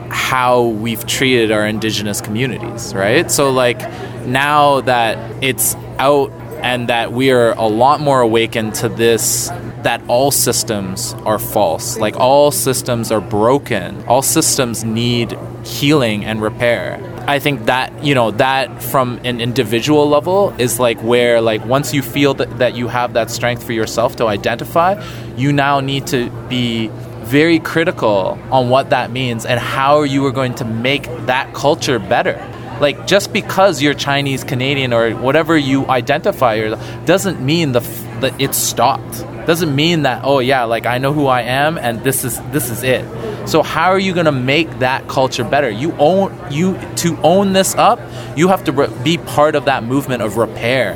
how 0.10 0.63
we've 0.63 1.06
treated 1.06 1.51
our 1.51 1.65
indigenous 1.65 2.21
communities, 2.21 2.93
right? 2.93 3.29
So 3.32 3.51
like 3.51 3.79
now 4.25 4.82
that 4.82 5.43
it's 5.43 5.75
out 5.97 6.32
and 6.62 6.88
that 6.88 7.12
we 7.12 7.32
are 7.32 7.51
a 7.53 7.67
lot 7.67 7.99
more 7.99 8.21
awakened 8.21 8.75
to 8.75 8.89
this 8.89 9.49
that 9.84 10.01
all 10.08 10.32
systems 10.32 11.13
are 11.25 11.38
false. 11.38 11.97
Like 11.97 12.15
all 12.15 12.51
systems 12.51 13.12
are 13.12 13.19
broken. 13.19 14.03
All 14.06 14.21
systems 14.21 14.84
need 14.86 15.38
healing 15.65 16.23
and 16.23 16.41
repair. 16.41 17.12
I 17.25 17.39
think 17.39 17.65
that, 17.65 18.03
you 18.03 18.15
know, 18.15 18.31
that 18.31 18.83
from 18.83 19.19
an 19.23 19.39
individual 19.39 20.09
level 20.09 20.53
is 20.57 20.79
like 20.79 20.99
where 21.01 21.39
like 21.39 21.65
once 21.65 21.93
you 21.93 22.01
feel 22.01 22.33
that, 22.36 22.57
that 22.57 22.75
you 22.75 22.89
have 22.89 23.13
that 23.13 23.31
strength 23.31 23.63
for 23.63 23.71
yourself 23.71 24.17
to 24.17 24.27
identify, 24.27 25.01
you 25.38 25.53
now 25.53 25.79
need 25.79 26.07
to 26.07 26.29
be 26.49 26.89
very 27.23 27.59
critical 27.59 28.38
on 28.51 28.69
what 28.69 28.89
that 28.89 29.09
means 29.12 29.45
and 29.45 29.59
how 29.59 30.03
you 30.03 30.25
are 30.25 30.31
going 30.31 30.53
to 30.55 30.65
make 30.65 31.03
that 31.25 31.53
culture 31.53 31.97
better. 31.97 32.36
Like 32.81 33.07
just 33.07 33.31
because 33.31 33.81
you're 33.81 33.93
Chinese, 33.93 34.43
Canadian, 34.43 34.91
or 34.91 35.12
whatever 35.12 35.57
you 35.57 35.88
identify 35.88 36.75
doesn't 37.05 37.39
mean 37.39 37.71
the 37.71 37.81
that 38.23 38.39
it's 38.41 38.57
stopped. 38.57 39.19
Doesn't 39.45 39.75
mean 39.75 40.03
that 40.03 40.23
oh 40.23 40.39
yeah 40.39 40.63
like 40.63 40.86
i 40.86 40.97
know 40.97 41.13
who 41.13 41.27
i 41.27 41.41
am 41.41 41.77
and 41.77 42.03
this 42.03 42.23
is 42.23 42.41
this 42.51 42.69
is 42.69 42.83
it. 42.83 43.05
So 43.47 43.62
how 43.62 43.91
are 43.91 43.99
you 43.99 44.13
going 44.13 44.25
to 44.25 44.31
make 44.31 44.79
that 44.79 45.07
culture 45.07 45.43
better? 45.43 45.69
You 45.69 45.93
own 45.99 46.38
you 46.49 46.79
to 46.97 47.17
own 47.21 47.53
this 47.53 47.75
up 47.75 47.99
you 48.36 48.47
have 48.47 48.63
to 48.63 48.71
re- 48.71 49.03
be 49.03 49.17
part 49.17 49.55
of 49.55 49.65
that 49.65 49.83
movement 49.83 50.23
of 50.23 50.38
repair. 50.38 50.95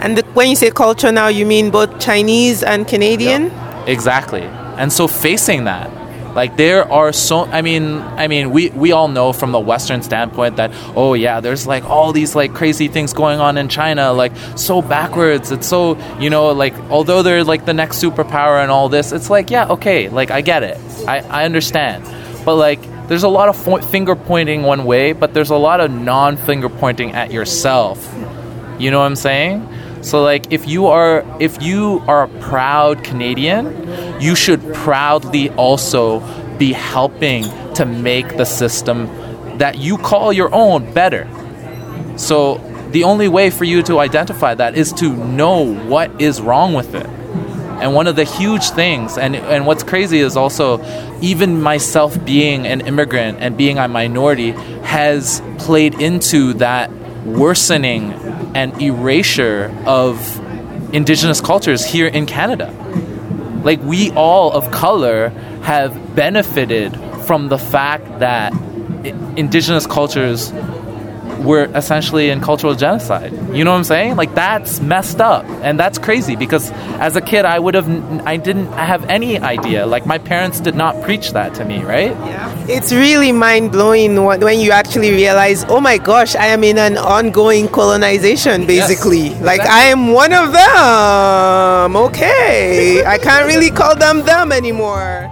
And 0.00 0.18
the, 0.18 0.22
when 0.34 0.48
you 0.48 0.56
say 0.56 0.70
culture 0.70 1.10
now 1.10 1.28
you 1.28 1.46
mean 1.46 1.70
both 1.70 1.98
chinese 1.98 2.62
and 2.62 2.86
canadian? 2.86 3.50
Exactly. 3.86 4.42
And 4.42 4.92
so 4.92 5.08
facing 5.08 5.64
that 5.64 5.90
like 6.36 6.58
there 6.58 6.90
are 6.92 7.14
so 7.14 7.46
I 7.46 7.62
mean 7.62 7.96
I 7.96 8.28
mean 8.28 8.50
we 8.50 8.68
we 8.68 8.92
all 8.92 9.08
know 9.08 9.32
from 9.32 9.52
the 9.52 9.58
western 9.58 10.02
standpoint 10.02 10.56
that 10.56 10.70
oh 10.94 11.14
yeah 11.14 11.40
there's 11.40 11.66
like 11.66 11.84
all 11.84 12.12
these 12.12 12.36
like 12.36 12.52
crazy 12.52 12.88
things 12.88 13.14
going 13.14 13.40
on 13.40 13.56
in 13.56 13.68
China 13.68 14.12
like 14.12 14.36
so 14.54 14.82
backwards. 14.82 15.50
It's 15.50 15.66
so 15.66 15.96
you 16.20 16.28
know 16.28 16.52
like 16.52 16.74
although 16.90 17.22
they're 17.22 17.42
like 17.42 17.64
the 17.64 17.72
next 17.72 18.02
superpower 18.02 18.62
and 18.62 18.70
all 18.70 18.90
this 18.90 19.12
it's 19.12 19.30
like 19.30 19.50
yeah 19.50 19.68
okay 19.68 20.10
like 20.10 20.30
I 20.30 20.42
get 20.42 20.62
it. 20.62 20.78
I 21.08 21.20
I 21.20 21.44
understand. 21.46 22.04
But 22.44 22.56
like 22.56 22.82
there's 23.08 23.22
a 23.22 23.28
lot 23.28 23.48
of 23.48 23.90
finger 23.90 24.14
pointing 24.14 24.62
one 24.62 24.84
way 24.84 25.12
but 25.12 25.32
there's 25.32 25.50
a 25.50 25.56
lot 25.56 25.80
of 25.80 25.90
non 25.90 26.36
finger 26.36 26.68
pointing 26.68 27.12
at 27.12 27.32
yourself. 27.32 27.98
You 28.78 28.90
know 28.90 28.98
what 28.98 29.06
I'm 29.06 29.16
saying? 29.16 29.66
So 30.02 30.22
like 30.22 30.52
if 30.52 30.68
you 30.68 30.86
are 30.86 31.24
if 31.40 31.62
you 31.62 32.02
are 32.06 32.24
a 32.24 32.28
proud 32.40 33.02
Canadian, 33.02 33.66
you 34.20 34.34
should 34.34 34.74
proudly 34.74 35.50
also 35.50 36.20
be 36.58 36.72
helping 36.72 37.44
to 37.74 37.84
make 37.84 38.36
the 38.36 38.44
system 38.44 39.06
that 39.58 39.78
you 39.78 39.98
call 39.98 40.32
your 40.32 40.54
own 40.54 40.92
better. 40.92 41.28
So 42.16 42.58
the 42.90 43.04
only 43.04 43.28
way 43.28 43.50
for 43.50 43.64
you 43.64 43.82
to 43.84 43.98
identify 43.98 44.54
that 44.54 44.76
is 44.76 44.92
to 44.94 45.14
know 45.14 45.74
what 45.74 46.20
is 46.20 46.40
wrong 46.40 46.72
with 46.72 46.94
it. 46.94 47.06
And 47.06 47.94
one 47.94 48.06
of 48.06 48.16
the 48.16 48.24
huge 48.24 48.70
things, 48.70 49.18
and, 49.18 49.36
and 49.36 49.66
what's 49.66 49.82
crazy 49.82 50.20
is 50.20 50.34
also, 50.34 50.82
even 51.20 51.60
myself 51.60 52.24
being 52.24 52.66
an 52.66 52.80
immigrant 52.86 53.38
and 53.40 53.54
being 53.54 53.76
a 53.76 53.86
minority 53.86 54.52
has 54.82 55.42
played 55.58 56.00
into 56.00 56.54
that 56.54 56.90
worsening 57.26 58.12
and 58.54 58.80
erasure 58.80 59.74
of 59.84 60.40
indigenous 60.94 61.42
cultures 61.42 61.84
here 61.84 62.06
in 62.06 62.24
Canada. 62.24 62.72
Like, 63.66 63.82
we 63.82 64.12
all 64.12 64.52
of 64.52 64.70
color 64.70 65.30
have 65.64 66.14
benefited 66.14 66.96
from 67.26 67.48
the 67.48 67.58
fact 67.58 68.20
that 68.20 68.52
indigenous 69.36 69.88
cultures 69.88 70.52
were 71.38 71.64
essentially 71.74 72.30
in 72.30 72.40
cultural 72.40 72.74
genocide. 72.74 73.32
You 73.54 73.64
know 73.64 73.72
what 73.72 73.78
I'm 73.78 73.84
saying? 73.84 74.16
Like 74.16 74.34
that's 74.34 74.80
messed 74.80 75.20
up 75.20 75.44
and 75.62 75.78
that's 75.78 75.98
crazy 75.98 76.36
because 76.36 76.70
as 76.98 77.16
a 77.16 77.20
kid 77.20 77.44
I 77.44 77.58
would 77.58 77.74
have 77.74 77.88
I 78.26 78.36
didn't 78.36 78.66
have 78.72 79.04
any 79.08 79.38
idea. 79.38 79.86
Like 79.86 80.06
my 80.06 80.18
parents 80.18 80.60
did 80.60 80.74
not 80.74 81.00
preach 81.02 81.32
that 81.32 81.54
to 81.54 81.64
me, 81.64 81.82
right? 81.84 82.10
Yeah. 82.10 82.66
It's 82.68 82.92
really 82.92 83.32
mind-blowing 83.32 84.24
when 84.24 84.60
you 84.60 84.72
actually 84.72 85.10
realize, 85.12 85.64
"Oh 85.68 85.80
my 85.80 85.98
gosh, 85.98 86.34
I 86.34 86.46
am 86.46 86.64
in 86.64 86.78
an 86.78 86.96
ongoing 86.98 87.68
colonization 87.68 88.66
basically." 88.66 89.28
Yes, 89.28 89.42
like 89.42 89.60
I 89.60 89.84
am 89.84 90.12
one 90.12 90.32
of 90.32 90.52
them. 90.52 91.96
Okay. 91.96 93.04
I 93.04 93.18
can't 93.18 93.46
really 93.46 93.70
call 93.70 93.94
them 93.94 94.22
them 94.22 94.52
anymore. 94.52 95.30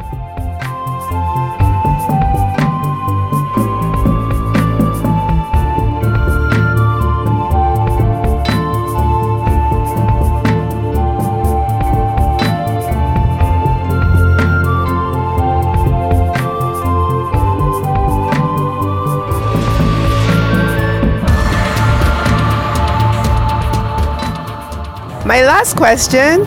My 25.34 25.44
last 25.44 25.76
question 25.76 26.42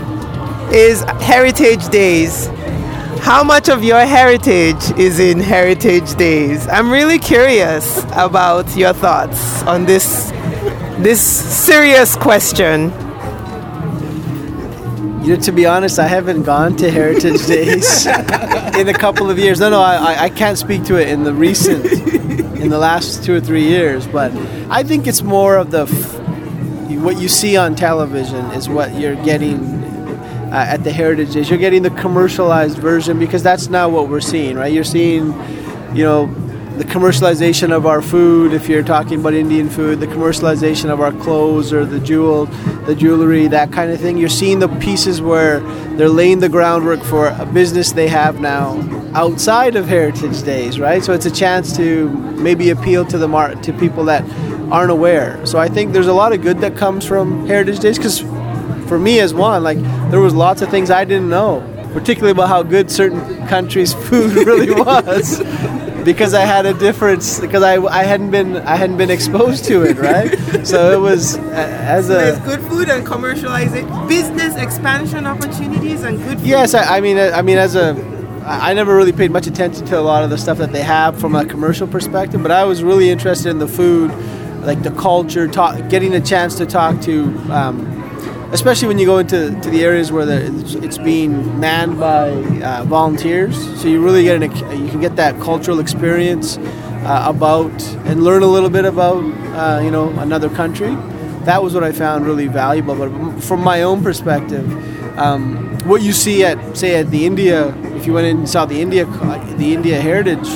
is 0.74 1.02
Heritage 1.20 1.90
Days. 1.90 2.48
How 3.20 3.44
much 3.44 3.68
of 3.68 3.84
your 3.84 4.00
heritage 4.06 4.82
is 4.98 5.20
in 5.20 5.42
Heritage 5.42 6.16
Days? 6.16 6.66
I'm 6.70 6.90
really 6.90 7.20
curious 7.20 8.06
about 8.14 8.78
your 8.78 8.94
thoughts 8.94 9.62
on 9.64 9.84
this 9.84 10.32
this 11.00 11.22
serious 11.22 12.16
question. 12.16 12.84
You 15.22 15.36
know, 15.36 15.42
to 15.42 15.52
be 15.52 15.66
honest, 15.66 16.00
I 16.00 16.08
haven't 16.08 16.44
gone 16.44 16.78
to 16.78 16.90
Heritage 16.90 17.46
Days 17.56 18.06
in 18.06 18.88
a 18.88 18.98
couple 18.98 19.30
of 19.30 19.38
years. 19.38 19.60
No, 19.60 19.70
no, 19.70 19.82
I, 19.82 20.24
I 20.24 20.30
can't 20.30 20.58
speak 20.58 20.86
to 20.86 20.96
it 20.96 21.10
in 21.10 21.26
the 21.26 21.34
recent, 21.34 21.86
in 21.86 22.70
the 22.70 22.80
last 22.80 23.26
two 23.26 23.36
or 23.36 23.42
three 23.42 23.68
years. 23.68 24.08
But 24.08 24.32
I 24.70 24.84
think 24.84 25.08
it's 25.08 25.24
more 25.24 25.58
of 25.58 25.72
the 25.72 25.88
what 26.96 27.20
you 27.20 27.28
see 27.28 27.58
on 27.58 27.76
television 27.76 28.46
is 28.52 28.70
what 28.70 28.94
you're 28.96 29.22
getting 29.24 29.60
uh, 30.52 30.66
at 30.70 30.84
the 30.84 30.92
Heritage 30.92 31.34
Days. 31.34 31.50
You're 31.50 31.60
getting 31.60 31.84
the 31.84 31.90
commercialized 31.92 32.78
version 32.78 33.20
because 33.20 33.44
that's 33.44 33.68
not 33.68 33.92
what 33.92 34.10
we're 34.10 34.22
seeing, 34.22 34.56
right? 34.56 34.72
You're 34.72 34.84
seeing, 34.86 35.34
you 35.94 36.04
know, 36.04 36.28
the 36.78 36.86
commercialization 36.86 37.76
of 37.76 37.86
our 37.86 38.02
food. 38.02 38.54
If 38.54 38.70
you're 38.70 38.84
talking 38.84 39.20
about 39.20 39.34
Indian 39.34 39.70
food, 39.70 40.00
the 40.00 40.08
commercialization 40.08 40.90
of 40.90 41.02
our 41.02 41.12
clothes 41.12 41.74
or 41.74 41.86
the 41.86 42.00
jewel, 42.00 42.46
the 42.86 42.96
jewelry, 42.96 43.48
that 43.48 43.72
kind 43.72 43.92
of 43.92 44.00
thing. 44.00 44.18
You're 44.18 44.30
seeing 44.30 44.60
the 44.60 44.70
pieces 44.80 45.22
where 45.22 45.60
they're 45.98 46.08
laying 46.08 46.40
the 46.40 46.50
groundwork 46.50 47.02
for 47.02 47.28
a 47.28 47.46
business 47.46 47.92
they 47.92 48.08
have 48.08 48.40
now 48.40 48.80
outside 49.14 49.76
of 49.76 49.88
Heritage 49.88 50.44
Days, 50.44 50.80
right? 50.80 51.04
So 51.04 51.14
it's 51.14 51.26
a 51.26 51.32
chance 51.32 51.76
to 51.78 52.10
maybe 52.10 52.70
appeal 52.70 53.04
to 53.06 53.18
the 53.18 53.28
mar- 53.28 53.56
to 53.56 53.74
people 53.74 54.06
that 54.06 54.24
aren't 54.72 54.92
aware. 54.92 55.46
So 55.46 55.60
I 55.60 55.68
think 55.68 55.94
there's 55.94 56.08
a 56.08 56.14
lot 56.14 56.34
of 56.34 56.42
good 56.42 56.60
that 56.60 56.76
comes 56.78 57.06
from 57.06 57.48
Heritage 57.48 57.80
Days 57.80 57.98
because 57.98 58.20
for 58.88 59.00
me 59.00 59.20
as 59.20 59.34
one, 59.34 59.64
like 59.64 59.80
there 60.12 60.20
was 60.20 60.34
lots 60.34 60.62
of 60.62 60.70
things 60.70 60.90
I 60.92 61.06
didn't 61.06 61.30
know, 61.30 61.62
particularly 61.94 62.32
about 62.32 62.50
how 62.50 62.64
good 62.64 62.90
certain 62.92 63.48
countries' 63.48 63.94
food 64.08 64.34
really 64.36 64.72
was. 64.72 65.42
because 66.04 66.34
I 66.34 66.42
had 66.46 66.66
a 66.66 66.74
difference 66.74 67.38
because 67.40 67.64
I, 67.64 67.82
I 67.84 68.04
hadn't 68.04 68.32
been 68.32 68.56
I 68.56 68.76
hadn't 68.78 68.96
been 68.96 69.10
exposed 69.10 69.66
to 69.66 69.84
it 69.84 69.98
right 69.98 70.30
so 70.66 70.92
it 70.94 71.02
was 71.02 71.36
as 71.36 72.10
a 72.10 72.14
there's 72.14 72.40
good 72.40 72.62
food 72.62 72.88
and 72.90 73.06
commercializing 73.06 74.08
business 74.08 74.56
expansion 74.56 75.28
opportunities 75.28 76.04
and 76.04 76.18
good 76.20 76.38
food. 76.40 76.48
yes 76.48 76.74
I, 76.74 76.98
I 76.98 77.02
mean 77.02 77.18
I 77.18 77.42
mean 77.42 77.58
as 77.58 77.76
a 77.76 77.94
I 78.46 78.74
never 78.74 78.96
really 78.96 79.12
paid 79.12 79.32
much 79.32 79.48
attention 79.48 79.86
to 79.88 80.00
a 80.00 80.06
lot 80.12 80.24
of 80.24 80.30
the 80.30 80.38
stuff 80.38 80.60
that 80.60 80.72
they 80.72 80.82
have 80.82 81.20
from 81.20 81.36
a 81.36 81.44
commercial 81.46 81.88
perspective 81.88 82.42
but 82.42 82.52
I 82.52 82.64
was 82.64 82.84
really 82.84 83.10
interested 83.10 83.50
in 83.50 83.60
the 83.60 83.68
food 83.68 84.10
like 84.68 84.84
the 84.84 84.92
culture, 84.92 85.48
talk, 85.48 85.90
getting 85.90 86.14
a 86.14 86.20
chance 86.20 86.56
to 86.56 86.66
talk 86.66 87.00
to, 87.00 87.24
um, 87.50 87.80
especially 88.52 88.90
when 88.90 89.00
you 89.00 89.06
go 89.06 89.18
into 89.18 89.50
to 89.62 89.70
the 89.70 89.82
areas 89.82 90.12
where 90.12 90.26
the, 90.26 90.46
it's, 90.46 90.74
it's, 90.76 90.98
being 90.98 91.58
manned 91.58 91.98
by 91.98 92.32
uh, 92.62 92.84
volunteers. 92.84 93.56
So 93.82 93.88
you 93.88 94.04
really 94.04 94.24
get 94.24 94.44
an, 94.44 94.52
you 94.84 94.90
can 94.90 95.00
get 95.00 95.16
that 95.16 95.40
cultural 95.40 95.80
experience 95.80 96.58
uh, 96.58 97.24
about 97.26 97.72
and 98.06 98.26
learn 98.26 98.44
a 98.44 98.48
little 98.48 98.70
bit 98.70 98.84
about 98.84 99.24
uh, 99.56 99.80
you 99.82 99.90
know 99.90 100.10
another 100.20 100.50
country. 100.50 100.94
That 101.46 101.64
was 101.64 101.74
what 101.74 101.86
I 101.86 101.94
found 101.94 102.26
really 102.26 102.48
valuable. 102.48 102.96
But 102.96 103.42
from 103.42 103.64
my 103.64 103.84
own 103.84 104.04
perspective, 104.04 104.68
um, 105.18 105.78
what 105.88 106.02
you 106.02 106.12
see 106.12 106.44
at 106.44 106.76
say 106.76 106.96
at 106.96 107.10
the 107.10 107.26
India, 107.26 107.74
if 107.96 108.06
you 108.06 108.12
went 108.12 108.28
in 108.28 108.40
and 108.40 108.50
saw 108.50 108.66
the 108.66 108.82
India 108.82 109.06
the 109.06 109.74
India 109.74 110.02
Heritage 110.02 110.50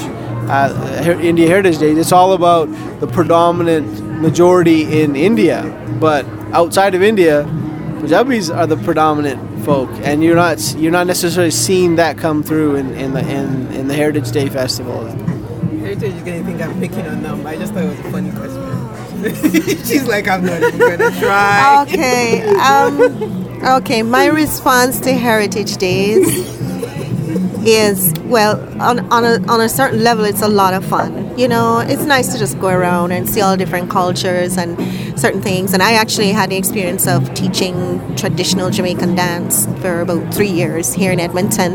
uh, 0.49 1.17
India 1.21 1.47
Heritage 1.47 1.77
Days, 1.77 1.97
it's 1.97 2.12
all 2.12 2.34
about 2.34 2.65
the 2.99 3.08
predominant 3.08 4.21
majority 4.21 5.01
in 5.01 5.15
India, 5.15 5.63
but 5.99 6.25
outside 6.54 6.95
of 6.95 7.01
India, 7.01 7.43
Punjabis 7.99 8.49
are 8.49 8.67
the 8.67 8.77
predominant 8.77 9.63
folk, 9.63 9.89
and 10.04 10.23
you're 10.23 10.36
not 10.36 10.60
you're 10.75 10.91
not 10.91 11.08
necessarily 11.08 11.51
seeing 11.51 11.95
that 11.95 12.17
come 12.17 12.43
through 12.43 12.75
in, 12.75 12.93
in 12.95 13.13
the 13.13 13.21
in, 13.21 13.67
in 13.73 13.88
the 13.88 13.93
Heritage 13.93 14.32
Day 14.32 14.49
festival. 14.49 15.06
Heritage 15.06 16.13
is 16.15 16.23
gonna 16.23 16.43
think 16.43 16.62
I'm 16.62 16.80
picking 16.80 17.06
on 17.06 17.21
them. 17.21 17.45
I 17.45 17.56
just 17.58 17.73
thought 17.73 17.84
it 17.84 17.89
was 17.89 17.99
a 17.99 18.12
funny 18.12 18.32
question. 18.32 18.71
She's 19.86 20.08
like, 20.08 20.27
I'm 20.27 20.43
not 20.43 20.63
even 20.63 20.80
gonna 20.80 21.19
try. 21.19 21.86
Okay. 21.88 22.41
Um, 22.56 23.63
okay. 23.77 24.01
My 24.01 24.25
response 24.25 24.99
to 25.01 25.13
Heritage 25.13 25.77
Days 25.77 26.61
is 27.65 28.13
well 28.26 28.60
on, 28.82 29.00
on, 29.12 29.24
a, 29.26 29.52
on 29.52 29.62
a 29.62 29.69
certain 29.69 30.04
level 30.04 30.26
it's 30.26 30.41
a 30.41 30.47
lot 30.47 30.74
of 30.74 30.84
fun. 30.86 31.38
You 31.38 31.47
know 31.47 31.80
it's 31.80 32.04
nice 32.04 32.32
to 32.34 32.39
just 32.39 32.60
go 32.60 32.67
around 32.67 33.12
and 33.12 33.30
see 33.30 33.41
all 33.41 33.56
different 33.58 33.89
cultures 33.89 34.58
and 34.58 34.78
certain 35.21 35.41
things. 35.41 35.73
And 35.73 35.84
i 35.84 35.93
actually 35.93 36.31
had 36.31 36.49
the 36.49 36.57
experience 36.57 37.07
of 37.07 37.34
teaching 37.34 37.75
traditional 38.15 38.69
jamaican 38.71 39.15
dance 39.15 39.67
for 39.81 40.01
about 40.01 40.34
three 40.34 40.49
years 40.49 40.93
here 40.93 41.12
in 41.12 41.19
edmonton. 41.19 41.73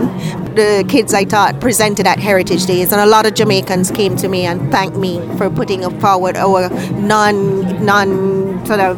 The 0.55 0.85
kids 0.89 1.15
i 1.15 1.25
taught 1.25 1.61
presented 1.61 2.07
at 2.07 2.19
heritage 2.19 2.67
days 2.67 2.93
and 2.93 3.01
a 3.01 3.07
lot 3.07 3.25
of 3.27 3.35
jamaicans 3.35 3.91
came 3.91 4.17
to 4.17 4.29
me 4.29 4.45
and 4.47 4.71
thanked 4.73 4.97
me 4.97 5.21
for 5.39 5.49
putting 5.49 5.83
forward 6.01 6.37
our 6.37 6.69
non 7.15 7.85
non 7.85 8.67
sort 8.67 8.81
of 8.81 8.97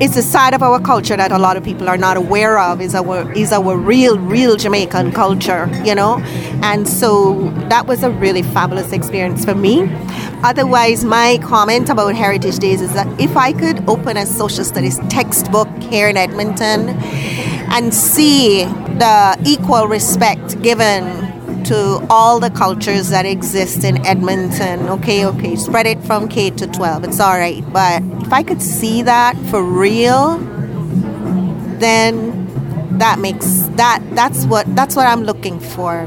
it's 0.00 0.16
a 0.16 0.22
side 0.22 0.54
of 0.54 0.62
our 0.62 0.80
culture 0.80 1.16
that 1.16 1.30
a 1.32 1.38
lot 1.38 1.56
of 1.56 1.62
people 1.62 1.88
are 1.88 1.96
not 1.96 2.16
aware 2.16 2.58
of 2.58 2.80
is 2.80 2.94
our 2.94 3.32
is 3.32 3.52
our 3.52 3.76
real 3.76 4.18
real 4.18 4.56
Jamaican 4.56 5.12
culture 5.12 5.68
you 5.84 5.94
know? 5.94 6.18
And 6.62 6.88
so 6.88 7.50
that 7.68 7.86
was 7.86 8.02
a 8.02 8.10
really 8.10 8.42
fabulous 8.42 8.92
experience 8.92 9.44
for 9.44 9.54
me 9.54 9.88
otherwise 10.42 11.04
my 11.04 11.38
comment 11.42 11.88
about 11.88 12.14
heritage 12.14 12.58
days 12.58 12.80
is 12.80 12.92
that 12.94 13.08
if 13.20 13.36
I 13.36 13.52
could 13.52 13.88
open 13.88 14.16
a 14.16 14.26
social 14.26 14.64
studies 14.64 14.98
textbook 15.08 15.68
here 15.82 16.08
in 16.08 16.16
Edmonton 16.16 16.90
and 17.70 17.92
see 17.94 18.64
the 18.64 19.42
equal 19.46 19.86
respect 19.86 20.60
given 20.62 21.32
to 21.64 22.04
all 22.10 22.40
the 22.40 22.50
cultures 22.50 23.10
that 23.10 23.24
exist 23.24 23.84
in 23.84 24.04
Edmonton. 24.04 24.88
Okay, 24.88 25.24
okay, 25.24 25.56
spread 25.56 25.86
it 25.86 26.02
from 26.04 26.28
K 26.28 26.50
to 26.50 26.66
12. 26.66 27.04
It's 27.04 27.20
all 27.20 27.38
right. 27.38 27.64
But 27.72 28.02
if 28.22 28.32
I 28.32 28.42
could 28.42 28.60
see 28.60 29.02
that 29.02 29.36
for 29.50 29.62
real, 29.62 30.38
then 31.78 32.98
that 32.98 33.18
makes 33.18 33.46
that 33.76 34.02
that's 34.12 34.44
what 34.46 34.66
that's 34.74 34.96
what 34.96 35.06
I'm 35.06 35.22
looking 35.22 35.60
for. 35.60 36.06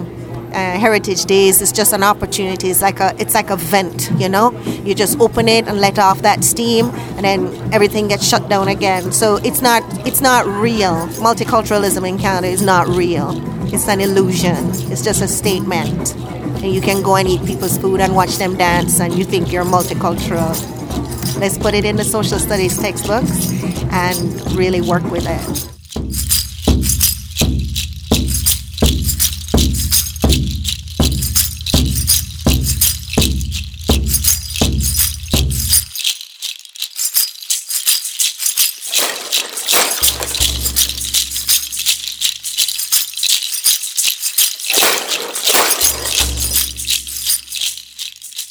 Uh, 0.56 0.80
Heritage 0.80 1.26
Days 1.26 1.62
is 1.62 1.74
just 1.74 1.91
an 1.91 2.02
opportunity. 2.02 2.70
It's 2.70 2.82
like 2.82 3.02
a 3.02 3.13
it's 3.20 3.34
like 3.34 3.50
a 3.50 3.58
vent, 3.58 4.10
you 4.18 4.30
know. 4.30 4.52
You 4.86 4.96
just 4.96 5.20
open 5.20 5.50
it 5.50 5.68
and 5.68 5.82
let 5.82 6.00
off 6.00 6.22
that 6.22 6.46
steam, 6.46 6.86
and 7.18 7.26
then 7.26 7.74
everything 7.74 8.08
gets 8.08 8.26
shut 8.28 8.48
down 8.48 8.70
again. 8.70 9.12
So 9.12 9.36
it's 9.44 9.62
not 9.62 9.84
it's 10.08 10.22
not 10.22 10.46
real. 10.46 10.96
Multiculturalism 11.20 12.08
in 12.08 12.18
Canada 12.18 12.48
is 12.48 12.62
not 12.62 12.88
real. 12.88 13.30
It's 13.74 13.88
an 13.89 14.00
illusion. 14.00 14.70
It's 14.91 15.04
just 15.04 15.22
a 15.22 15.28
statement. 15.28 16.15
And 16.63 16.74
you 16.74 16.80
can 16.80 17.04
go 17.04 17.18
and 17.18 17.28
eat 17.28 17.46
people's 17.46 17.78
food 17.78 18.00
and 18.00 18.15
watch 18.15 18.38
them 18.38 18.56
dance, 18.56 19.02
and 19.02 19.13
you 19.13 19.26
think 19.26 19.52
you're 19.52 19.65
multicultural. 19.65 20.56
Let's 21.38 21.58
put 21.58 21.74
it 21.74 21.84
in 21.84 21.98
the 21.98 22.06
social 22.06 22.39
studies 22.39 22.80
textbooks 22.80 23.52
and 23.91 24.56
really 24.56 24.80
work 24.80 25.04
with 25.12 25.26
it. 25.28 25.76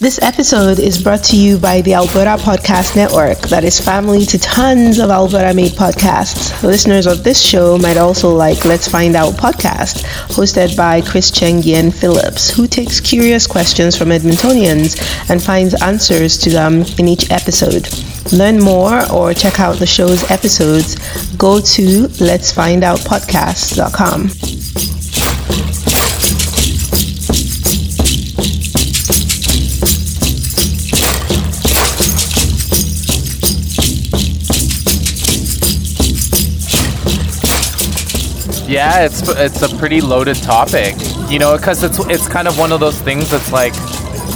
This 0.05 0.21
episode 0.21 0.81
is 0.81 1.01
brought 1.03 1.25
to 1.25 1.35
you 1.35 1.57
by 1.57 1.81
the 1.81 1.95
Alberta 1.95 2.37
Podcast 2.37 2.95
Network, 2.95 3.39
that 3.49 3.65
is 3.65 3.81
family 3.81 4.27
to 4.27 4.39
tons 4.39 4.99
of 4.99 5.09
Alberta 5.09 5.55
made 5.55 5.73
podcasts. 5.73 6.63
Listeners 6.63 7.07
of 7.07 7.25
this 7.25 7.41
show 7.41 7.79
might 7.79 7.97
also 7.97 8.29
like 8.29 8.67
Let's 8.67 8.87
Find 8.87 9.17
Out 9.17 9.33
podcast, 9.33 10.05
hosted 10.29 10.77
by 10.77 11.01
Chris 11.01 11.31
Chang-Yen 11.31 11.91
Phillips, 11.91 12.51
who 12.51 12.67
takes 12.67 13.01
curious 13.01 13.47
questions 13.47 13.97
from 13.97 14.09
Edmontonians 14.09 15.01
and 15.31 15.43
finds 15.43 15.73
answers 15.81 16.37
to 16.37 16.51
them 16.51 16.85
in 16.99 17.09
each 17.09 17.31
episode. 17.31 17.89
Learn 18.31 18.61
more 18.61 19.11
or 19.11 19.33
check 19.33 19.59
out 19.59 19.77
the 19.77 19.87
show's 19.87 20.31
episodes, 20.31 20.97
go 21.39 21.61
to 21.61 22.09
letsfindoutpodcast.com. 22.21 24.54
Yeah, 38.67 39.05
it's 39.05 39.29
it's 39.29 39.63
a 39.63 39.77
pretty 39.77 40.01
loaded 40.01 40.37
topic, 40.37 40.95
you 41.29 41.39
know, 41.39 41.57
because 41.57 41.83
it's 41.83 41.99
it's 42.07 42.29
kind 42.29 42.49
of 42.49 42.59
one 42.59 42.73
of 42.73 42.81
those 42.81 42.99
things 43.01 43.31
that's 43.31 43.53
like 43.53 43.75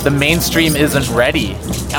the 0.05 0.11
mainstream 0.11 0.77
isn't 0.77 1.09
ready, 1.15 1.57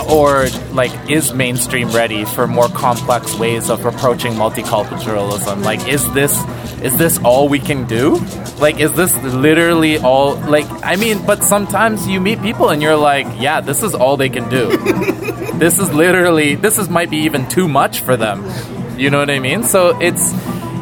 or 0.10 0.48
like 0.72 0.92
is 1.10 1.34
mainstream 1.34 1.90
ready 1.90 2.26
for 2.26 2.48
more 2.48 2.68
complex 2.70 3.36
ways 3.38 3.70
of 3.70 3.86
approaching 3.86 4.34
multiculturalism? 4.34 5.64
Like, 5.64 5.88
is 5.88 6.12
this 6.14 6.38
is 6.82 6.98
this 6.98 7.20
all 7.24 7.50
we 7.50 7.60
can 7.60 7.86
do? 7.86 8.18
Like, 8.60 8.80
is 8.80 8.94
this 8.94 9.16
literally 9.24 9.98
all? 9.98 10.36
Like, 10.36 10.66
I 10.84 10.96
mean, 10.96 11.26
but 11.26 11.44
sometimes 11.44 12.08
you 12.08 12.22
meet 12.22 12.42
people 12.42 12.70
and 12.70 12.82
you're 12.82 12.96
like, 12.96 13.28
yeah, 13.40 13.60
this 13.60 13.84
is 13.84 13.94
all 13.94 14.18
they 14.18 14.30
can 14.30 14.50
do. 14.50 14.78
this 15.58 15.80
is 15.80 15.92
literally 15.94 16.56
this 16.56 16.78
is 16.78 16.90
might 16.90 17.10
be 17.10 17.18
even 17.18 17.50
too 17.50 17.68
much 17.68 18.02
for 18.02 18.16
them. 18.16 18.46
You 18.98 19.10
know 19.10 19.20
what 19.20 19.30
I 19.30 19.40
mean? 19.40 19.64
So 19.64 20.00
it's 20.00 20.32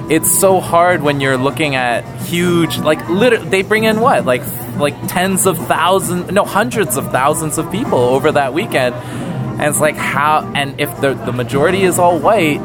it's 0.09 0.39
so 0.39 0.59
hard 0.59 1.01
when 1.01 1.19
you're 1.19 1.37
looking 1.37 1.75
at 1.75 2.03
huge 2.21 2.77
like 2.77 3.07
literally 3.09 3.49
they 3.49 3.61
bring 3.61 3.83
in 3.83 3.99
what? 3.99 4.25
Like 4.25 4.43
like 4.77 4.95
tens 5.07 5.45
of 5.45 5.57
thousands 5.57 6.31
no 6.31 6.45
hundreds 6.45 6.97
of 6.97 7.11
thousands 7.11 7.57
of 7.57 7.71
people 7.71 7.99
over 7.99 8.31
that 8.31 8.53
weekend. 8.53 8.95
And 8.95 9.63
it's 9.63 9.79
like 9.79 9.95
how 9.95 10.51
and 10.55 10.79
if 10.79 11.01
the 11.01 11.13
the 11.13 11.33
majority 11.33 11.83
is 11.83 11.99
all 11.99 12.19
white 12.19 12.61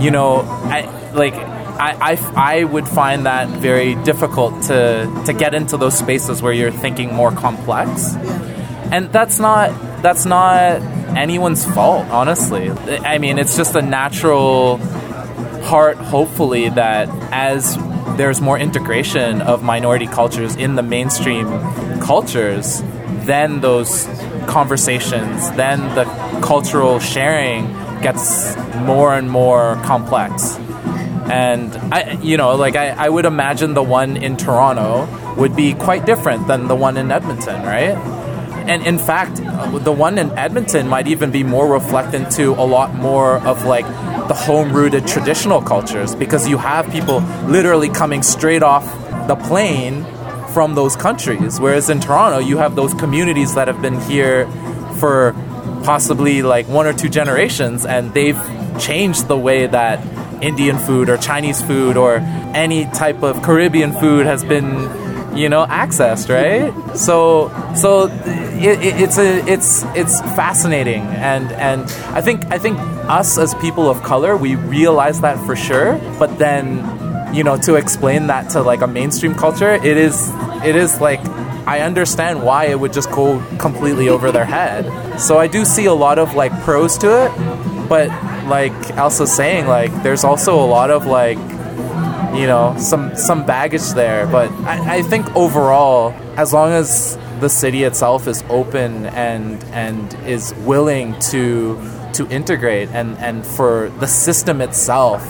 you 0.00 0.10
know 0.10 0.40
I 0.40 1.12
like 1.12 1.34
I, 1.34 2.12
I, 2.12 2.58
I 2.58 2.64
would 2.64 2.88
find 2.88 3.26
that 3.26 3.48
very 3.48 3.94
difficult 3.96 4.62
to 4.64 5.22
to 5.26 5.32
get 5.32 5.54
into 5.54 5.76
those 5.76 5.98
spaces 5.98 6.40
where 6.40 6.52
you're 6.52 6.70
thinking 6.70 7.14
more 7.14 7.32
complex. 7.32 8.14
And 8.92 9.12
that's 9.12 9.38
not 9.38 10.02
that's 10.02 10.24
not 10.24 10.80
anyone's 11.16 11.64
fault 11.64 12.06
honestly. 12.08 12.70
I 12.70 13.18
mean 13.18 13.38
it's 13.38 13.56
just 13.56 13.74
a 13.74 13.82
natural 13.82 14.78
part, 15.66 15.96
hopefully, 15.96 16.68
that 16.70 17.08
as 17.32 17.76
there's 18.16 18.40
more 18.40 18.58
integration 18.58 19.42
of 19.42 19.62
minority 19.62 20.06
cultures 20.06 20.56
in 20.56 20.76
the 20.76 20.82
mainstream 20.82 21.46
cultures, 22.00 22.82
then 23.26 23.60
those 23.60 24.04
conversations, 24.46 25.50
then 25.52 25.80
the 25.94 26.04
cultural 26.42 27.00
sharing 27.00 27.66
gets 28.00 28.56
more 28.76 29.14
and 29.14 29.28
more 29.28 29.74
complex. 29.84 30.56
And 31.28 31.74
I, 31.92 32.12
you 32.22 32.36
know, 32.36 32.54
like 32.54 32.76
I, 32.76 32.90
I 32.90 33.08
would 33.08 33.24
imagine 33.24 33.74
the 33.74 33.82
one 33.82 34.16
in 34.16 34.36
Toronto 34.36 35.08
would 35.34 35.56
be 35.56 35.74
quite 35.74 36.06
different 36.06 36.46
than 36.46 36.68
the 36.68 36.76
one 36.76 36.96
in 36.96 37.10
Edmonton, 37.10 37.62
right? 37.64 37.96
And 38.68 38.84
in 38.84 38.98
fact, 38.98 39.36
the 39.84 39.92
one 39.92 40.18
in 40.18 40.36
Edmonton 40.36 40.88
might 40.88 41.06
even 41.06 41.30
be 41.30 41.44
more 41.44 41.66
reflectant 41.78 42.34
to 42.36 42.52
a 42.54 42.66
lot 42.66 42.94
more 42.94 43.38
of 43.46 43.64
like 43.64 43.86
the 44.28 44.34
home 44.34 44.72
rooted 44.72 45.06
traditional 45.06 45.62
cultures 45.62 46.14
because 46.14 46.48
you 46.48 46.58
have 46.58 46.90
people 46.90 47.20
literally 47.46 47.88
coming 47.88 48.22
straight 48.22 48.62
off 48.62 48.84
the 49.28 49.36
plane 49.36 50.04
from 50.52 50.74
those 50.74 50.96
countries. 50.96 51.60
Whereas 51.60 51.90
in 51.90 52.00
Toronto, 52.00 52.38
you 52.38 52.56
have 52.56 52.74
those 52.74 52.92
communities 52.94 53.54
that 53.54 53.68
have 53.68 53.80
been 53.80 54.00
here 54.00 54.48
for 54.98 55.32
possibly 55.84 56.42
like 56.42 56.66
one 56.66 56.86
or 56.86 56.92
two 56.92 57.08
generations 57.08 57.86
and 57.86 58.12
they've 58.14 58.40
changed 58.80 59.28
the 59.28 59.38
way 59.38 59.66
that 59.66 60.00
Indian 60.42 60.78
food 60.78 61.08
or 61.08 61.16
Chinese 61.16 61.62
food 61.62 61.96
or 61.96 62.16
any 62.54 62.84
type 62.86 63.22
of 63.22 63.42
Caribbean 63.42 63.92
food 63.92 64.26
has 64.26 64.42
been 64.44 64.88
you 65.36 65.48
know 65.48 65.66
accessed 65.66 66.28
right? 66.28 66.72
So 66.96 67.50
so 67.76 68.06
it, 68.06 68.80
it, 68.82 69.00
it's 69.02 69.18
a 69.18 69.38
it's 69.46 69.84
it's 69.94 70.20
fascinating. 70.20 71.02
And 71.02 71.52
and 71.52 71.82
I 72.16 72.20
think 72.20 72.44
I 72.46 72.58
think 72.58 72.78
us 73.08 73.38
as 73.38 73.54
people 73.56 73.88
of 73.90 74.02
color 74.02 74.36
we 74.36 74.56
realize 74.56 75.20
that 75.20 75.38
for 75.44 75.56
sure. 75.56 75.98
But 76.18 76.38
then 76.38 77.34
you 77.34 77.44
know 77.44 77.56
to 77.58 77.74
explain 77.74 78.28
that 78.28 78.50
to 78.50 78.62
like 78.62 78.80
a 78.80 78.86
mainstream 78.86 79.34
culture 79.34 79.74
it 79.74 79.96
is 79.96 80.30
it 80.64 80.76
is 80.76 81.00
like 81.00 81.20
I 81.66 81.80
understand 81.80 82.44
why 82.44 82.66
it 82.66 82.78
would 82.78 82.92
just 82.92 83.10
go 83.10 83.42
completely 83.58 84.08
over 84.08 84.30
their 84.30 84.44
head. 84.44 85.18
So 85.18 85.38
I 85.38 85.48
do 85.48 85.64
see 85.64 85.86
a 85.86 85.94
lot 85.94 86.18
of 86.18 86.34
like 86.34 86.52
pros 86.62 86.96
to 86.98 87.26
it. 87.26 87.88
But 87.88 88.08
like 88.46 88.72
Elsa's 88.90 89.32
saying 89.32 89.66
like 89.66 89.92
there's 90.02 90.22
also 90.24 90.54
a 90.64 90.66
lot 90.66 90.90
of 90.90 91.06
like 91.06 91.38
you 92.36 92.46
know 92.46 92.74
some 92.78 93.14
some 93.16 93.46
baggage 93.46 93.88
there 93.90 94.26
but 94.26 94.50
I, 94.64 94.98
I 94.98 95.02
think 95.02 95.34
overall 95.34 96.12
as 96.36 96.52
long 96.52 96.70
as 96.72 97.16
the 97.40 97.48
city 97.48 97.84
itself 97.84 98.26
is 98.26 98.42
open 98.48 99.06
and 99.06 99.62
and 99.64 100.14
is 100.26 100.54
willing 100.64 101.18
to 101.30 101.80
to 102.14 102.26
integrate 102.28 102.88
and 102.90 103.16
and 103.18 103.46
for 103.46 103.90
the 104.00 104.06
system 104.06 104.60
itself 104.60 105.22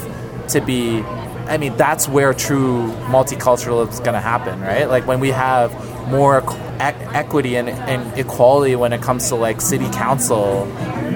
to 0.49 0.61
be 0.61 1.01
I 1.49 1.59
mean 1.59 1.77
that's 1.77 2.09
where 2.09 2.33
true 2.33 2.93
multiculturalism 3.09 3.93
is 3.93 4.01
going 4.01 4.15
to 4.15 4.21
happen 4.21 4.61
right? 4.61 4.89
Like 4.89 5.07
when 5.07 5.21
we 5.21 5.31
have 5.31 5.73
more 6.09 6.43
e- 6.77 6.79
equity 6.81 7.57
and, 7.57 7.69
and 7.69 8.19
equality 8.19 8.77
when 8.77 8.93
it 8.93 9.03
comes 9.03 9.29
to 9.29 9.35
like 9.37 9.61
city 9.61 9.89
council 9.91 10.67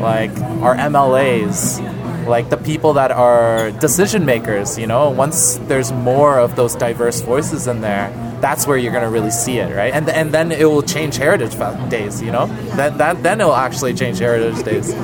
like 0.01 0.31
our 0.63 0.75
MLAs 0.77 1.79
like 2.27 2.51
the 2.51 2.57
people 2.57 2.93
that 2.95 3.11
are 3.11 3.71
decision 3.73 4.25
makers, 4.25 4.79
you 4.79 4.87
know, 4.87 5.11
once 5.11 5.59
there's 5.69 5.93
more 5.93 6.39
of 6.39 6.57
those 6.57 6.75
diverse 6.75 7.21
voices 7.21 7.67
in 7.67 7.81
there, 7.81 8.11
that's 8.41 8.67
where 8.67 8.77
you're 8.77 8.93
going 8.93 9.05
to 9.05 9.11
really 9.11 9.31
see 9.31 9.59
it, 9.59 9.75
right? 9.75 9.93
And 9.93 10.09
and 10.09 10.33
then 10.33 10.53
it 10.53 10.65
will 10.65 10.83
change 10.83 11.17
Heritage 11.17 11.57
Days, 11.91 12.23
you 12.23 12.31
know? 12.31 12.47
That 12.77 12.99
that 12.99 13.23
then 13.23 13.41
it 13.41 13.45
will 13.45 13.55
actually 13.55 13.95
change 13.95 14.19
Heritage 14.19 14.65
Days. 14.65 14.95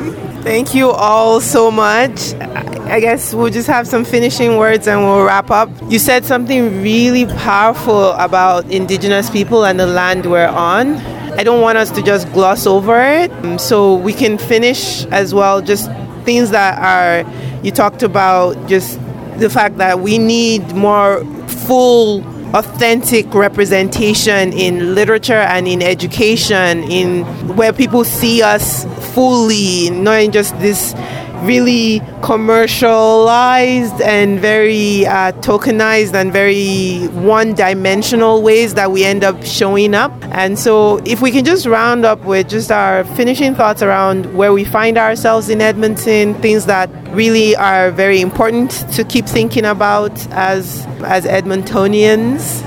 Thank 0.42 0.74
you 0.74 0.90
all 0.90 1.40
so 1.40 1.70
much. 1.70 2.34
I 2.34 3.00
guess 3.00 3.34
we'll 3.34 3.50
just 3.50 3.66
have 3.66 3.86
some 3.86 4.04
finishing 4.04 4.56
words 4.58 4.86
and 4.86 5.00
we'll 5.00 5.24
wrap 5.24 5.50
up. 5.50 5.68
You 5.90 5.98
said 5.98 6.24
something 6.24 6.82
really 6.82 7.26
powerful 7.26 8.12
about 8.12 8.70
indigenous 8.70 9.28
people 9.28 9.64
and 9.64 9.78
the 9.78 9.86
land 9.86 10.24
we're 10.26 10.46
on. 10.46 10.96
I 11.38 11.42
don't 11.42 11.60
want 11.60 11.76
us 11.76 11.90
to 11.90 12.02
just 12.02 12.32
gloss 12.32 12.66
over 12.66 12.98
it. 13.00 13.60
So 13.60 13.96
we 13.96 14.12
can 14.12 14.38
finish 14.38 15.04
as 15.06 15.34
well 15.34 15.60
just 15.60 15.90
things 16.26 16.50
that 16.50 16.78
are, 16.78 17.24
you 17.62 17.70
talked 17.70 18.02
about 18.02 18.68
just 18.68 19.00
the 19.38 19.48
fact 19.48 19.78
that 19.78 20.00
we 20.00 20.18
need 20.18 20.74
more 20.74 21.24
full 21.46 22.22
authentic 22.54 23.32
representation 23.34 24.52
in 24.52 24.94
literature 24.94 25.34
and 25.34 25.66
in 25.66 25.82
education 25.82 26.82
in 26.84 27.24
where 27.56 27.72
people 27.72 28.04
see 28.04 28.42
us 28.42 28.84
fully 29.14 29.90
not 29.90 30.30
just 30.32 30.58
this 30.58 30.94
really 31.42 32.00
commercialized 32.22 34.00
and 34.00 34.40
very 34.40 35.06
uh, 35.06 35.32
tokenized 35.42 36.14
and 36.14 36.32
very 36.32 37.06
one 37.08 37.54
dimensional 37.54 38.42
ways 38.42 38.74
that 38.74 38.90
we 38.90 39.04
end 39.04 39.24
up 39.24 39.42
showing 39.44 39.94
up. 39.94 40.12
And 40.32 40.58
so, 40.58 40.98
if 41.04 41.20
we 41.20 41.30
can 41.30 41.44
just 41.44 41.66
round 41.66 42.04
up 42.04 42.24
with 42.24 42.48
just 42.48 42.70
our 42.70 43.04
finishing 43.16 43.54
thoughts 43.54 43.82
around 43.82 44.34
where 44.36 44.52
we 44.52 44.64
find 44.64 44.98
ourselves 44.98 45.48
in 45.48 45.60
Edmonton, 45.60 46.34
things 46.34 46.66
that 46.66 46.90
really 47.14 47.56
are 47.56 47.90
very 47.90 48.20
important 48.20 48.70
to 48.92 49.04
keep 49.04 49.26
thinking 49.26 49.64
about 49.64 50.12
as 50.32 50.86
as 51.04 51.24
Edmontonians. 51.24 52.62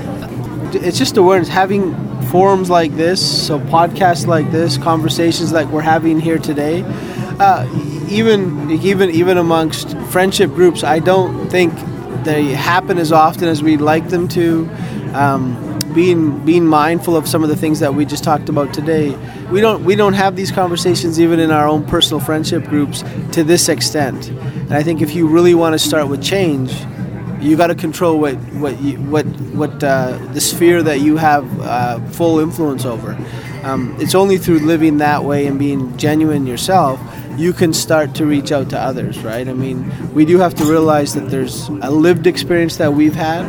It's 0.74 0.98
just 0.98 1.16
awareness 1.16 1.48
having 1.48 1.94
forums 2.30 2.70
like 2.70 2.94
this, 2.96 3.46
so 3.46 3.58
podcasts 3.58 4.26
like 4.26 4.50
this, 4.52 4.78
conversations 4.78 5.52
like 5.52 5.66
we're 5.68 5.80
having 5.80 6.20
here 6.20 6.38
today. 6.38 6.84
Uh, 7.40 7.66
even 8.10 8.70
even 8.70 9.08
even 9.10 9.38
amongst 9.38 9.96
friendship 10.10 10.50
groups, 10.50 10.84
I 10.84 10.98
don't 10.98 11.48
think 11.48 11.72
they 12.22 12.44
happen 12.44 12.98
as 12.98 13.12
often 13.12 13.48
as 13.48 13.62
we'd 13.62 13.80
like 13.80 14.10
them 14.10 14.28
to. 14.28 14.68
Um, 15.14 15.66
being 15.94 16.44
being 16.44 16.66
mindful 16.66 17.16
of 17.16 17.26
some 17.26 17.42
of 17.42 17.48
the 17.48 17.56
things 17.56 17.80
that 17.80 17.94
we 17.94 18.04
just 18.04 18.22
talked 18.22 18.50
about 18.50 18.74
today. 18.74 19.16
We 19.50 19.62
don't 19.62 19.84
we 19.86 19.96
don't 19.96 20.12
have 20.12 20.36
these 20.36 20.52
conversations 20.52 21.18
even 21.18 21.40
in 21.40 21.50
our 21.50 21.66
own 21.66 21.86
personal 21.86 22.20
friendship 22.20 22.64
groups 22.64 23.02
to 23.32 23.42
this 23.42 23.70
extent. 23.70 24.28
And 24.28 24.74
I 24.74 24.82
think 24.82 25.00
if 25.00 25.14
you 25.14 25.26
really 25.26 25.54
want 25.54 25.72
to 25.72 25.78
start 25.78 26.08
with 26.08 26.22
change, 26.22 26.72
you 27.40 27.56
got 27.56 27.68
to 27.68 27.74
control 27.74 28.20
what 28.20 28.36
what 28.54 28.80
you, 28.82 28.98
what 28.98 29.24
what 29.54 29.82
uh, 29.82 30.18
the 30.34 30.42
sphere 30.42 30.82
that 30.82 31.00
you 31.00 31.16
have 31.16 31.60
uh, 31.60 32.00
full 32.08 32.38
influence 32.38 32.84
over. 32.84 33.16
Um, 33.62 33.96
it's 33.98 34.14
only 34.14 34.38
through 34.38 34.60
living 34.60 34.98
that 34.98 35.24
way 35.24 35.46
and 35.46 35.58
being 35.58 35.96
genuine 35.96 36.46
yourself 36.46 36.98
you 37.36 37.52
can 37.52 37.72
start 37.72 38.14
to 38.16 38.26
reach 38.26 38.52
out 38.52 38.70
to 38.70 38.78
others, 38.78 39.18
right? 39.22 39.48
I 39.48 39.52
mean, 39.52 39.90
we 40.14 40.24
do 40.24 40.38
have 40.38 40.54
to 40.56 40.64
realize 40.64 41.14
that 41.14 41.30
there's 41.30 41.68
a 41.68 41.90
lived 41.90 42.26
experience 42.26 42.76
that 42.76 42.94
we've 42.94 43.14
had, 43.14 43.46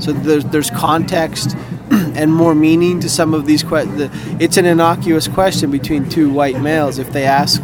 so 0.00 0.12
there's 0.12 0.44
there's 0.46 0.70
context 0.70 1.56
and 1.90 2.32
more 2.32 2.54
meaning 2.54 3.00
to 3.00 3.08
some 3.08 3.34
of 3.34 3.46
these 3.46 3.62
questions. 3.62 4.10
It's 4.40 4.56
an 4.56 4.66
innocuous 4.66 5.28
question 5.28 5.70
between 5.70 6.08
two 6.08 6.30
white 6.30 6.60
males 6.60 6.98
if 6.98 7.12
they 7.12 7.24
ask, 7.24 7.62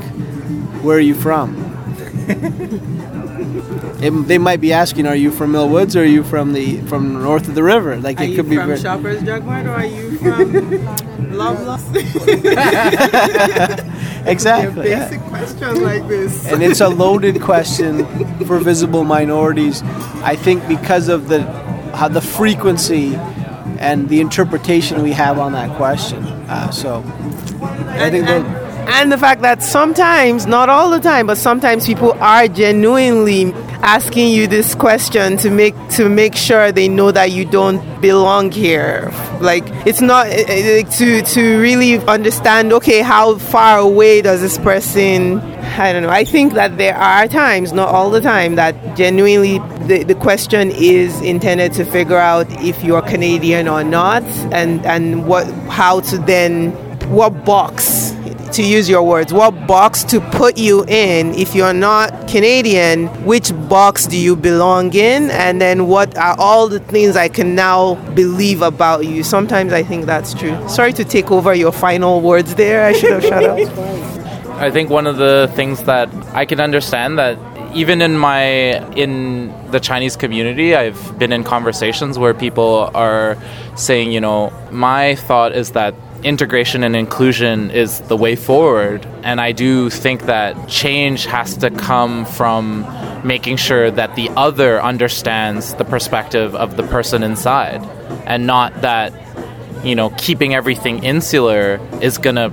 "Where 0.83 0.97
are 0.97 1.01
you 1.01 1.14
from?" 1.14 1.57
it, 4.03 4.11
they 4.29 4.38
might 4.38 4.61
be 4.61 4.73
asking, 4.73 5.07
"Are 5.07 5.16
you 5.16 5.31
from 5.31 5.53
Mill 5.53 5.69
Woods 5.69 5.97
or 5.97 6.03
are 6.03 6.05
you 6.05 6.23
from 6.25 6.53
the 6.53 6.81
from 6.83 7.23
north 7.23 7.49
of 7.49 7.55
the 7.55 7.62
river?" 7.62 7.97
Like 7.97 8.21
are 8.21 8.25
it 8.25 8.37
could 8.37 8.49
be 8.49 8.57
from 8.57 8.77
Shoppers 8.77 9.23
Drug 9.23 9.45
Mart 9.45 9.66
or 9.66 9.75
are 9.75 9.87
you 9.87 10.19
from 10.19 10.53
Loblaws? 11.31 11.81
exactly. 14.27 14.83
basic 14.83 15.21
yeah. 15.21 15.29
questions 15.29 15.79
like 15.79 16.07
this. 16.09 16.47
And 16.53 16.63
it's 16.63 16.81
a 16.81 16.89
loaded 16.89 17.41
question 17.41 18.05
for 18.47 18.59
visible 18.59 19.05
minorities. 19.05 19.83
I 20.23 20.37
think 20.37 20.67
because 20.69 21.09
of 21.09 21.29
the 21.29 21.43
how 21.95 22.09
the 22.09 22.21
frequency 22.21 23.17
and 23.79 24.09
the 24.09 24.21
interpretation 24.21 25.03
we 25.03 25.13
have 25.13 25.39
on 25.39 25.53
that 25.53 25.75
question. 25.77 26.25
Uh, 26.49 26.71
so 26.71 27.03
I 27.63 28.11
think 28.11 28.29
and, 28.29 28.47
and 28.89 29.13
the 29.13 29.19
fact 29.19 29.43
that 29.43 29.63
sometimes, 29.63 30.47
not 30.47 30.69
all 30.69 30.91
the 30.91 31.01
time, 31.01 31.27
but 31.27 31.39
sometimes 31.39 31.87
people 31.87 32.13
are 32.21 32.49
genuinely 32.49 33.53
asking 33.83 34.29
you 34.29 34.47
this 34.47 34.75
question 34.75 35.37
to 35.38 35.51
make 35.51 35.75
to 35.90 36.09
make 36.09 36.37
sure 36.37 36.73
they 36.73 36.88
know 36.88 37.11
that 37.11 37.31
you 37.33 37.45
don't 37.45 38.01
belong 38.01 38.51
here. 38.51 39.11
Like 39.40 39.64
it's 39.87 40.01
not 40.01 40.27
eh, 40.27 40.45
eh, 40.49 40.83
to 40.83 41.23
to 41.23 41.61
really 41.61 41.99
understand. 42.07 42.73
Okay, 42.73 43.01
how 43.01 43.38
far 43.38 43.79
away 43.79 44.23
does 44.23 44.40
this 44.40 44.59
person? 44.59 45.38
I 45.40 45.93
don't 45.93 46.03
know. 46.03 46.11
I 46.11 46.25
think 46.25 46.55
that 46.55 46.77
there 46.79 46.97
are 46.97 47.27
times, 47.29 47.73
not 47.73 47.88
all 47.88 48.11
the 48.11 48.21
time, 48.21 48.57
that 48.57 48.97
genuinely 48.97 49.59
the, 49.87 50.05
the 50.05 50.14
question 50.14 50.71
is 50.73 51.21
intended 51.23 51.73
to 51.75 51.85
figure 51.85 52.19
out 52.19 52.47
if 52.62 52.83
you're 52.85 53.03
Canadian 53.03 53.69
or 53.69 53.83
not, 53.83 54.25
and 54.53 54.85
and 54.85 55.27
what 55.27 55.47
how 55.69 56.01
to 56.01 56.19
then 56.19 56.73
what 57.11 57.45
box 57.45 58.10
to 58.53 58.63
use 58.63 58.89
your 58.89 59.03
words, 59.03 59.33
what 59.33 59.67
box 59.67 60.05
to 60.05 60.21
put 60.21 60.59
you 60.59 60.85
in 60.87 61.35
if 61.35 61.55
you're 61.55 61.73
not 61.73 62.29
Canadian, 62.29 63.07
which 63.25 63.53
box 63.69 64.07
do 64.07 64.17
you 64.17 64.37
belong 64.37 64.95
in, 64.95 65.31
and 65.31 65.61
then 65.61 65.87
what 65.87 66.17
are 66.17 66.37
all 66.39 66.69
the 66.69 66.81
things 66.81 67.17
I 67.17 67.29
can 67.29 67.55
now 67.55 67.95
believe 68.15 68.63
about 68.63 69.07
you. 69.07 69.23
Sometimes 69.23 69.73
I 69.73 69.83
think 69.83 70.07
that's 70.07 70.35
true. 70.35 70.57
Sorry 70.69 70.93
to 70.95 71.05
take 71.05 71.31
over 71.31 71.55
your 71.55 71.73
final 71.73 72.21
words 72.21 72.55
there. 72.55 72.85
I 72.85 72.93
should 72.93 73.13
have 73.13 73.23
shut 73.23 73.45
up. 73.45 73.59
I 74.61 74.71
think 74.71 74.91
one 74.91 75.07
of 75.07 75.17
the 75.17 75.51
things 75.55 75.85
that 75.85 76.13
I 76.35 76.45
can 76.45 76.61
understand 76.61 77.19
that 77.19 77.39
even 77.75 78.03
in 78.03 78.19
my 78.19 78.45
in 78.95 79.55
the 79.71 79.81
Chinese 79.81 80.17
community, 80.17 80.75
I've 80.75 81.19
been 81.19 81.33
in 81.33 81.45
conversations 81.45 82.19
where 82.19 82.35
people 82.35 82.91
are 82.95 83.39
saying, 83.77 84.13
you 84.13 84.21
know, 84.21 84.53
my 84.71 85.15
thought 85.15 85.53
is 85.53 85.73
that 85.73 85.95
integration 86.23 86.85
and 86.85 86.95
inclusion 86.95 87.71
is 87.71 88.01
the 88.03 88.17
way 88.17 88.37
forward. 88.37 89.07
And 89.23 89.41
I 89.41 89.53
do 89.53 89.91
think 89.91 90.23
that 90.23 90.69
change 90.69 91.27
has 91.27 91.57
to 91.59 91.71
come 91.71 92.25
from 92.25 92.87
making 93.25 93.57
sure 93.57 93.91
that 93.91 94.17
the 94.17 94.29
other 94.31 94.83
understands 94.83 95.75
the 95.75 95.85
perspective 95.85 96.55
of 96.55 96.77
the 96.77 96.83
person 96.85 97.23
inside 97.23 97.83
and 98.27 98.47
not 98.47 98.83
that, 98.83 99.13
you 99.85 99.95
know, 99.95 100.11
keeping 100.11 100.55
everything 100.55 101.05
insular 101.05 101.81
is 102.01 102.19
going 102.19 102.37
to 102.37 102.51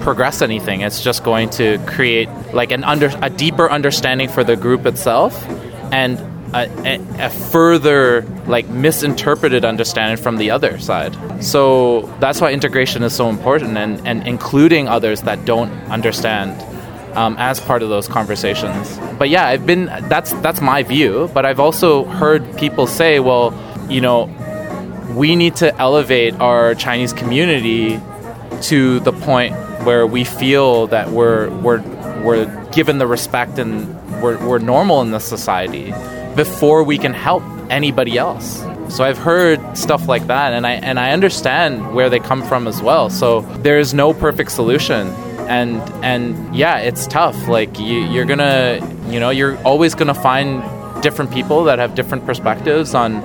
progress 0.00 0.42
anything. 0.42 0.80
It's 0.80 1.02
just 1.02 1.24
going 1.24 1.50
to 1.50 1.78
create 1.86 2.28
like 2.52 2.72
an 2.72 2.84
under 2.84 3.10
a 3.20 3.30
deeper 3.30 3.70
understanding 3.70 4.28
for 4.28 4.44
the 4.44 4.56
group 4.56 4.86
itself 4.86 5.44
and 5.92 6.18
a, 6.54 7.00
a, 7.18 7.30
further 7.30 8.22
like 8.46 8.68
misinterpreted 8.68 9.64
understanding 9.64 10.22
from 10.22 10.36
the 10.36 10.50
other 10.50 10.78
side. 10.78 11.14
So 11.44 12.02
that's 12.20 12.40
why 12.40 12.52
integration 12.52 13.02
is 13.02 13.14
so 13.14 13.28
important 13.28 13.76
and, 13.76 14.06
and 14.06 14.26
including 14.26 14.88
others 14.88 15.22
that 15.22 15.44
don't 15.44 15.70
understand 15.90 16.60
um, 17.16 17.36
as 17.38 17.60
part 17.60 17.82
of 17.82 17.88
those 17.88 18.08
conversations. 18.08 18.98
But 19.18 19.28
yeah, 19.28 19.46
I've 19.46 19.66
been 19.66 19.86
that's 20.08 20.32
that's 20.34 20.60
my 20.60 20.82
view. 20.82 21.30
But 21.34 21.44
I've 21.44 21.60
also 21.60 22.04
heard 22.04 22.56
people 22.56 22.86
say, 22.86 23.20
well, 23.20 23.52
you 23.90 24.00
know, 24.00 24.24
we 25.14 25.36
need 25.36 25.56
to 25.56 25.74
elevate 25.76 26.34
our 26.34 26.74
Chinese 26.74 27.12
community 27.12 28.00
to 28.62 29.00
the 29.00 29.12
point 29.12 29.54
where 29.84 30.06
we 30.06 30.24
feel 30.24 30.86
that 30.88 31.10
we're 31.10 31.50
we're 31.60 31.82
we're 32.22 32.70
given 32.70 32.98
the 32.98 33.06
respect 33.06 33.58
and 33.58 33.94
we're, 34.20 34.44
we're 34.46 34.58
normal 34.58 35.00
in 35.02 35.12
this 35.12 35.24
society 35.24 35.92
before 36.38 36.84
we 36.84 36.96
can 36.96 37.12
help 37.12 37.42
anybody 37.68 38.16
else. 38.16 38.64
So 38.94 39.02
I've 39.02 39.18
heard 39.18 39.58
stuff 39.76 40.06
like 40.06 40.28
that 40.28 40.52
and 40.52 40.64
I 40.64 40.74
and 40.74 40.96
I 41.00 41.10
understand 41.10 41.92
where 41.96 42.08
they 42.08 42.20
come 42.20 42.42
from 42.44 42.68
as 42.68 42.80
well. 42.80 43.10
So 43.10 43.40
there 43.66 43.78
is 43.80 43.92
no 43.92 44.14
perfect 44.14 44.52
solution. 44.52 45.08
And 45.58 45.80
and 46.04 46.54
yeah, 46.54 46.78
it's 46.78 47.08
tough. 47.08 47.48
Like 47.48 47.80
you, 47.80 47.98
you're 48.12 48.24
gonna 48.24 48.78
you 49.08 49.18
know, 49.18 49.30
you're 49.30 49.58
always 49.64 49.96
gonna 49.96 50.14
find 50.14 50.62
different 51.02 51.32
people 51.32 51.64
that 51.64 51.80
have 51.80 51.96
different 51.96 52.24
perspectives 52.24 52.94
on 52.94 53.16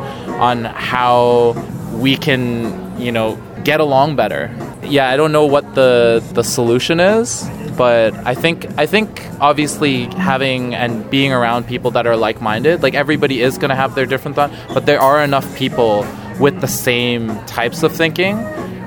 on 0.50 0.66
how 0.66 1.54
we 1.94 2.18
can, 2.18 3.00
you 3.00 3.12
know, 3.12 3.38
get 3.64 3.80
along 3.80 4.16
better. 4.16 4.50
Yeah, 4.84 5.08
I 5.10 5.18
don't 5.18 5.32
know 5.32 5.46
what 5.46 5.76
the 5.76 6.24
the 6.34 6.44
solution 6.44 7.00
is, 7.00 7.48
but 7.78 8.14
I 8.26 8.34
think 8.34 8.68
I 8.78 8.86
think 8.86 9.22
obviously 9.40 10.06
having 10.06 10.76
and 10.76 11.10
being 11.10 11.32
around 11.34 11.68
people 11.68 11.92
that 11.92 12.08
are 12.08 12.16
like-minded, 12.16 12.84
like 12.84 12.94
everybody 12.94 13.42
is 13.42 13.58
going 13.58 13.70
to 13.70 13.76
have 13.76 13.96
their 13.96 14.06
different 14.06 14.36
thought, 14.36 14.52
but 14.74 14.86
there 14.86 15.00
are 15.00 15.24
enough 15.24 15.56
people 15.56 16.06
with 16.40 16.62
the 16.62 16.68
same 16.68 17.36
types 17.46 17.84
of 17.84 17.92
thinking 17.92 18.36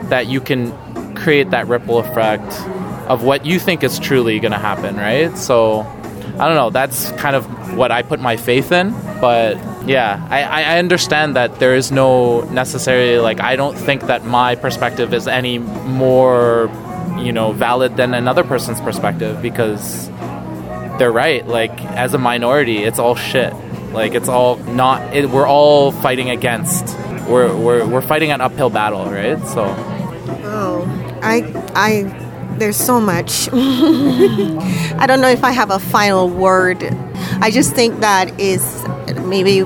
that 0.09 0.27
you 0.27 0.41
can 0.41 0.73
create 1.15 1.51
that 1.51 1.67
ripple 1.67 1.99
effect 1.99 2.61
of 3.09 3.23
what 3.23 3.47
you 3.47 3.59
think 3.59 3.83
is 3.83 3.99
truly 3.99 4.39
going 4.39 4.53
to 4.53 4.59
happen, 4.59 4.97
right? 4.97 5.37
So 5.37 5.81
I 6.39 6.47
don't 6.47 6.57
know. 6.57 6.71
That's 6.71 7.11
kind 7.13 7.37
of 7.37 7.77
what 7.77 7.91
I 7.91 8.03
put 8.03 8.21
my 8.21 8.37
faith 8.37 8.73
in. 8.73 8.91
But 9.21 9.57
yeah, 9.89 10.27
I, 10.31 10.43
I 10.75 10.79
understand 10.79 11.37
that 11.37 11.59
there 11.59 11.75
is 11.75 11.91
no 11.91 12.43
necessarily 12.51 13.19
like 13.19 13.41
I 13.41 13.57
don't 13.57 13.77
think 13.77 14.03
that 14.03 14.25
my 14.25 14.55
perspective 14.55 15.15
is 15.15 15.27
any 15.27 15.59
more 15.59 16.69
you 17.19 17.33
know 17.33 17.53
valid 17.53 17.97
than 17.97 18.15
another 18.15 18.45
person's 18.45 18.81
perspective 18.81 19.41
because 19.43 20.09
they're 20.99 21.13
right. 21.13 21.47
Like 21.47 21.85
as 21.85 22.15
a 22.15 22.19
minority 22.19 22.79
it's 22.79 22.99
all 22.99 23.15
shit. 23.15 23.53
Like 23.93 24.15
it's 24.15 24.29
all 24.29 24.57
not 24.57 25.15
it, 25.15 25.31
we're 25.31 25.49
all 25.49 25.93
fighting 25.93 26.31
against 26.31 26.97
we're, 27.29 27.55
we're 27.57 27.87
we're 27.87 28.03
fighting 28.03 28.31
an 28.31 28.41
uphill 28.41 28.71
battle 28.71 29.07
right? 29.07 29.39
So. 29.49 29.65
Oh 30.45 30.85
i 31.23 31.43
i 31.75 32.23
there's 32.59 32.77
so 32.77 33.01
much. 33.01 33.51
I 33.53 35.05
don't 35.07 35.21
know 35.21 35.29
if 35.29 35.45
i 35.45 35.51
have 35.51 35.71
a 35.71 35.79
final 35.79 36.29
word. 36.29 36.83
I 37.41 37.51
just 37.51 37.75
think 37.75 38.01
that 38.01 38.41
is 38.41 38.85
maybe 39.25 39.65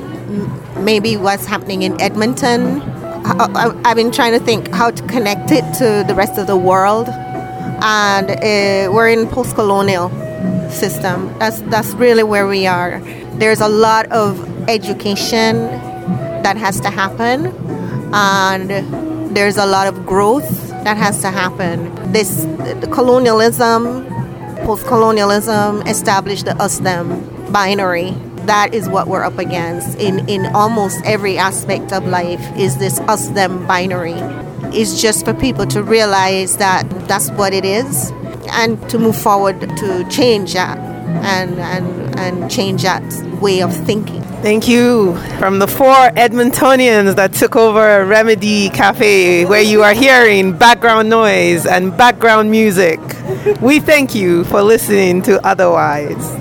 maybe 0.79 1.17
what's 1.17 1.47
happening 1.47 1.83
in 1.83 2.01
edmonton. 2.01 2.83
I, 3.23 3.77
have 3.85 3.97
been 3.97 4.11
trying 4.11 4.33
to 4.33 4.45
think 4.45 4.69
how 4.73 4.91
to 4.91 5.07
connect 5.07 5.53
it 5.53 5.63
to 5.75 6.05
the 6.07 6.15
rest 6.15 6.39
of 6.39 6.47
the 6.47 6.57
world 6.57 7.09
and 7.83 8.31
uh, 8.31 8.93
we're 8.93 9.09
in 9.09 9.27
post-colonial 9.29 10.11
system. 10.71 11.37
That's 11.39 11.61
that's 11.63 11.93
really 11.95 12.23
where 12.23 12.47
we 12.47 12.67
are. 12.67 13.01
There's 13.39 13.61
a 13.61 13.69
lot 13.69 14.07
of 14.13 14.39
education 14.69 15.57
that 16.43 16.57
has 16.57 16.81
to 16.81 16.91
happen, 16.91 17.47
and 18.13 18.71
there's 19.35 19.57
a 19.57 19.67
lot 19.67 19.87
of 19.87 20.07
growth 20.07 20.69
that 20.85 20.97
has 20.97 21.21
to 21.23 21.31
happen. 21.31 21.93
This 22.13 22.45
colonialism, 22.93 24.07
post-colonialism 24.65 25.83
established 25.83 26.45
the 26.47 26.57
us-them 26.57 27.53
binary. 27.53 28.13
That 28.47 28.75
is 28.75 28.89
what 28.89 29.07
we're 29.07 29.23
up 29.23 29.39
against 29.39 29.99
in 29.99 30.29
in 30.29 30.47
almost 30.55 31.01
every 31.05 31.39
aspect 31.39 31.93
of 31.93 32.07
life. 32.07 32.41
Is 32.57 32.79
this 32.79 32.99
us-them 33.01 33.67
binary? 33.67 34.19
It's 34.73 35.01
just 35.01 35.25
for 35.25 35.35
people 35.35 35.67
to 35.67 35.83
realize 35.83 36.57
that 36.59 36.89
that's 37.09 37.31
what 37.31 37.53
it 37.53 37.65
is 37.65 38.11
and 38.53 38.79
to 38.91 38.99
move 38.99 39.17
forward 39.17 39.61
to 39.61 40.09
change 40.09 40.55
that 40.55 40.79
and, 40.79 41.59
and, 41.59 42.19
and 42.19 42.51
change 42.51 42.83
that 42.83 43.03
way 43.41 43.63
of 43.63 43.75
thinking. 43.75 44.23
Thank 44.43 44.69
you. 44.69 45.17
From 45.39 45.59
the 45.59 45.69
four 45.69 45.95
Edmontonians 46.17 47.17
that 47.17 47.35
took 47.35 47.57
over 47.57 48.07
Remedy 48.07 48.71
Cafe, 48.71 49.45
where 49.45 49.61
you 49.61 49.83
are 49.83 49.93
hearing 49.93 50.57
background 50.57 51.11
noise 51.11 51.67
and 51.67 51.97
background 51.97 52.51
music, 52.51 53.01
we 53.61 53.81
thank 53.81 54.15
you 54.15 54.45
for 54.45 54.63
listening 54.63 55.21
to 55.23 55.45
Otherwise. 55.47 56.37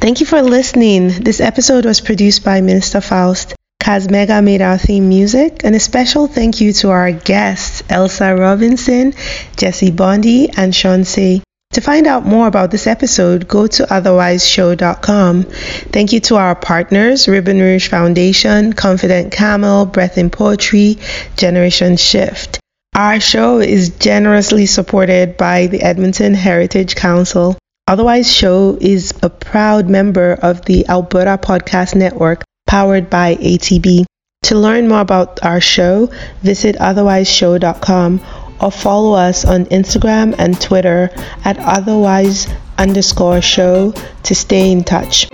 Thank 0.00 0.20
you 0.20 0.26
for 0.26 0.42
listening. 0.42 1.08
This 1.08 1.40
episode 1.40 1.84
was 1.84 2.00
produced 2.00 2.44
by 2.44 2.60
Minister 2.60 3.00
Faust. 3.00 3.54
Kazmega 3.80 4.44
made 4.44 4.60
our 4.62 4.78
theme 4.78 5.08
music, 5.08 5.64
and 5.64 5.74
a 5.74 5.80
special 5.80 6.26
thank 6.28 6.60
you 6.60 6.72
to 6.74 6.90
our 6.90 7.10
guests, 7.10 7.82
Elsa 7.88 8.36
Robinson, 8.36 9.14
Jesse 9.56 9.90
Bondi, 9.90 10.50
and 10.50 10.74
Sean 10.74 11.04
C. 11.04 11.42
To 11.72 11.80
find 11.80 12.06
out 12.06 12.26
more 12.26 12.46
about 12.46 12.70
this 12.70 12.86
episode, 12.86 13.48
go 13.48 13.66
to 13.66 13.84
otherwiseshow.com. 13.84 15.44
Thank 15.44 16.12
you 16.12 16.20
to 16.20 16.36
our 16.36 16.54
partners, 16.54 17.26
Ribbon 17.26 17.60
Rouge 17.60 17.88
Foundation, 17.88 18.72
Confident 18.72 19.32
Camel, 19.32 19.86
Breath 19.86 20.18
in 20.18 20.30
Poetry, 20.30 20.98
Generation 21.36 21.96
Shift. 21.96 22.60
Our 22.94 23.18
show 23.18 23.60
is 23.60 23.90
generously 23.90 24.66
supported 24.66 25.36
by 25.36 25.68
the 25.68 25.80
Edmonton 25.80 26.34
Heritage 26.34 26.96
Council. 26.96 27.56
Otherwise 27.86 28.30
Show 28.30 28.76
is 28.80 29.14
a 29.22 29.30
proud 29.30 29.88
member 29.88 30.32
of 30.42 30.64
the 30.64 30.88
Alberta 30.88 31.38
Podcast 31.38 31.94
Network 31.94 32.44
powered 32.70 33.10
by 33.10 33.34
ATB. 33.34 34.04
To 34.44 34.54
learn 34.54 34.86
more 34.86 35.00
about 35.00 35.42
our 35.44 35.60
show, 35.60 36.06
visit 36.42 36.76
otherwiseshow.com 36.76 38.20
or 38.60 38.70
follow 38.70 39.14
us 39.14 39.44
on 39.44 39.66
Instagram 39.66 40.36
and 40.38 40.54
Twitter 40.60 41.10
at 41.44 41.58
otherwise 41.58 42.46
underscore 42.80 43.42
show 43.42 43.92
to 44.22 44.34
stay 44.34 44.72
in 44.72 44.82
touch. 44.82 45.28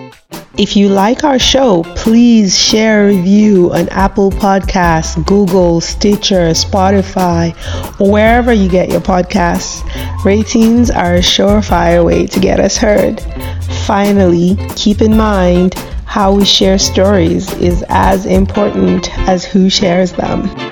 If 0.59 0.75
you 0.75 0.89
like 0.89 1.23
our 1.23 1.39
show, 1.39 1.85
please 1.95 2.59
share 2.59 3.05
a 3.05 3.15
review 3.15 3.73
on 3.73 3.89
Apple 3.91 4.31
Podcasts, 4.31 5.25
Google, 5.27 5.81
Stitcher, 5.83 6.51
Spotify, 6.53 7.55
or 8.01 8.11
wherever 8.11 8.53
you 8.53 8.69
get 8.69 8.89
your 8.89 9.03
podcasts. 9.03 9.85
Ratings 10.25 10.91
are 10.91 11.17
a 11.17 11.21
surefire 11.21 12.05
way 12.05 12.27
to 12.27 12.41
get 12.41 12.59
us 12.59 12.79
heard. 12.79 13.21
Finally, 13.87 14.57
keep 14.75 15.03
in 15.03 15.17
mind 15.17 15.75
how 16.07 16.33
we 16.33 16.45
share 16.45 16.79
stories 16.79 17.53
is 17.55 17.85
as 17.91 18.25
important 18.25 19.11
as 19.29 19.45
who 19.45 19.69
shares 19.69 20.13
them. 20.13 20.66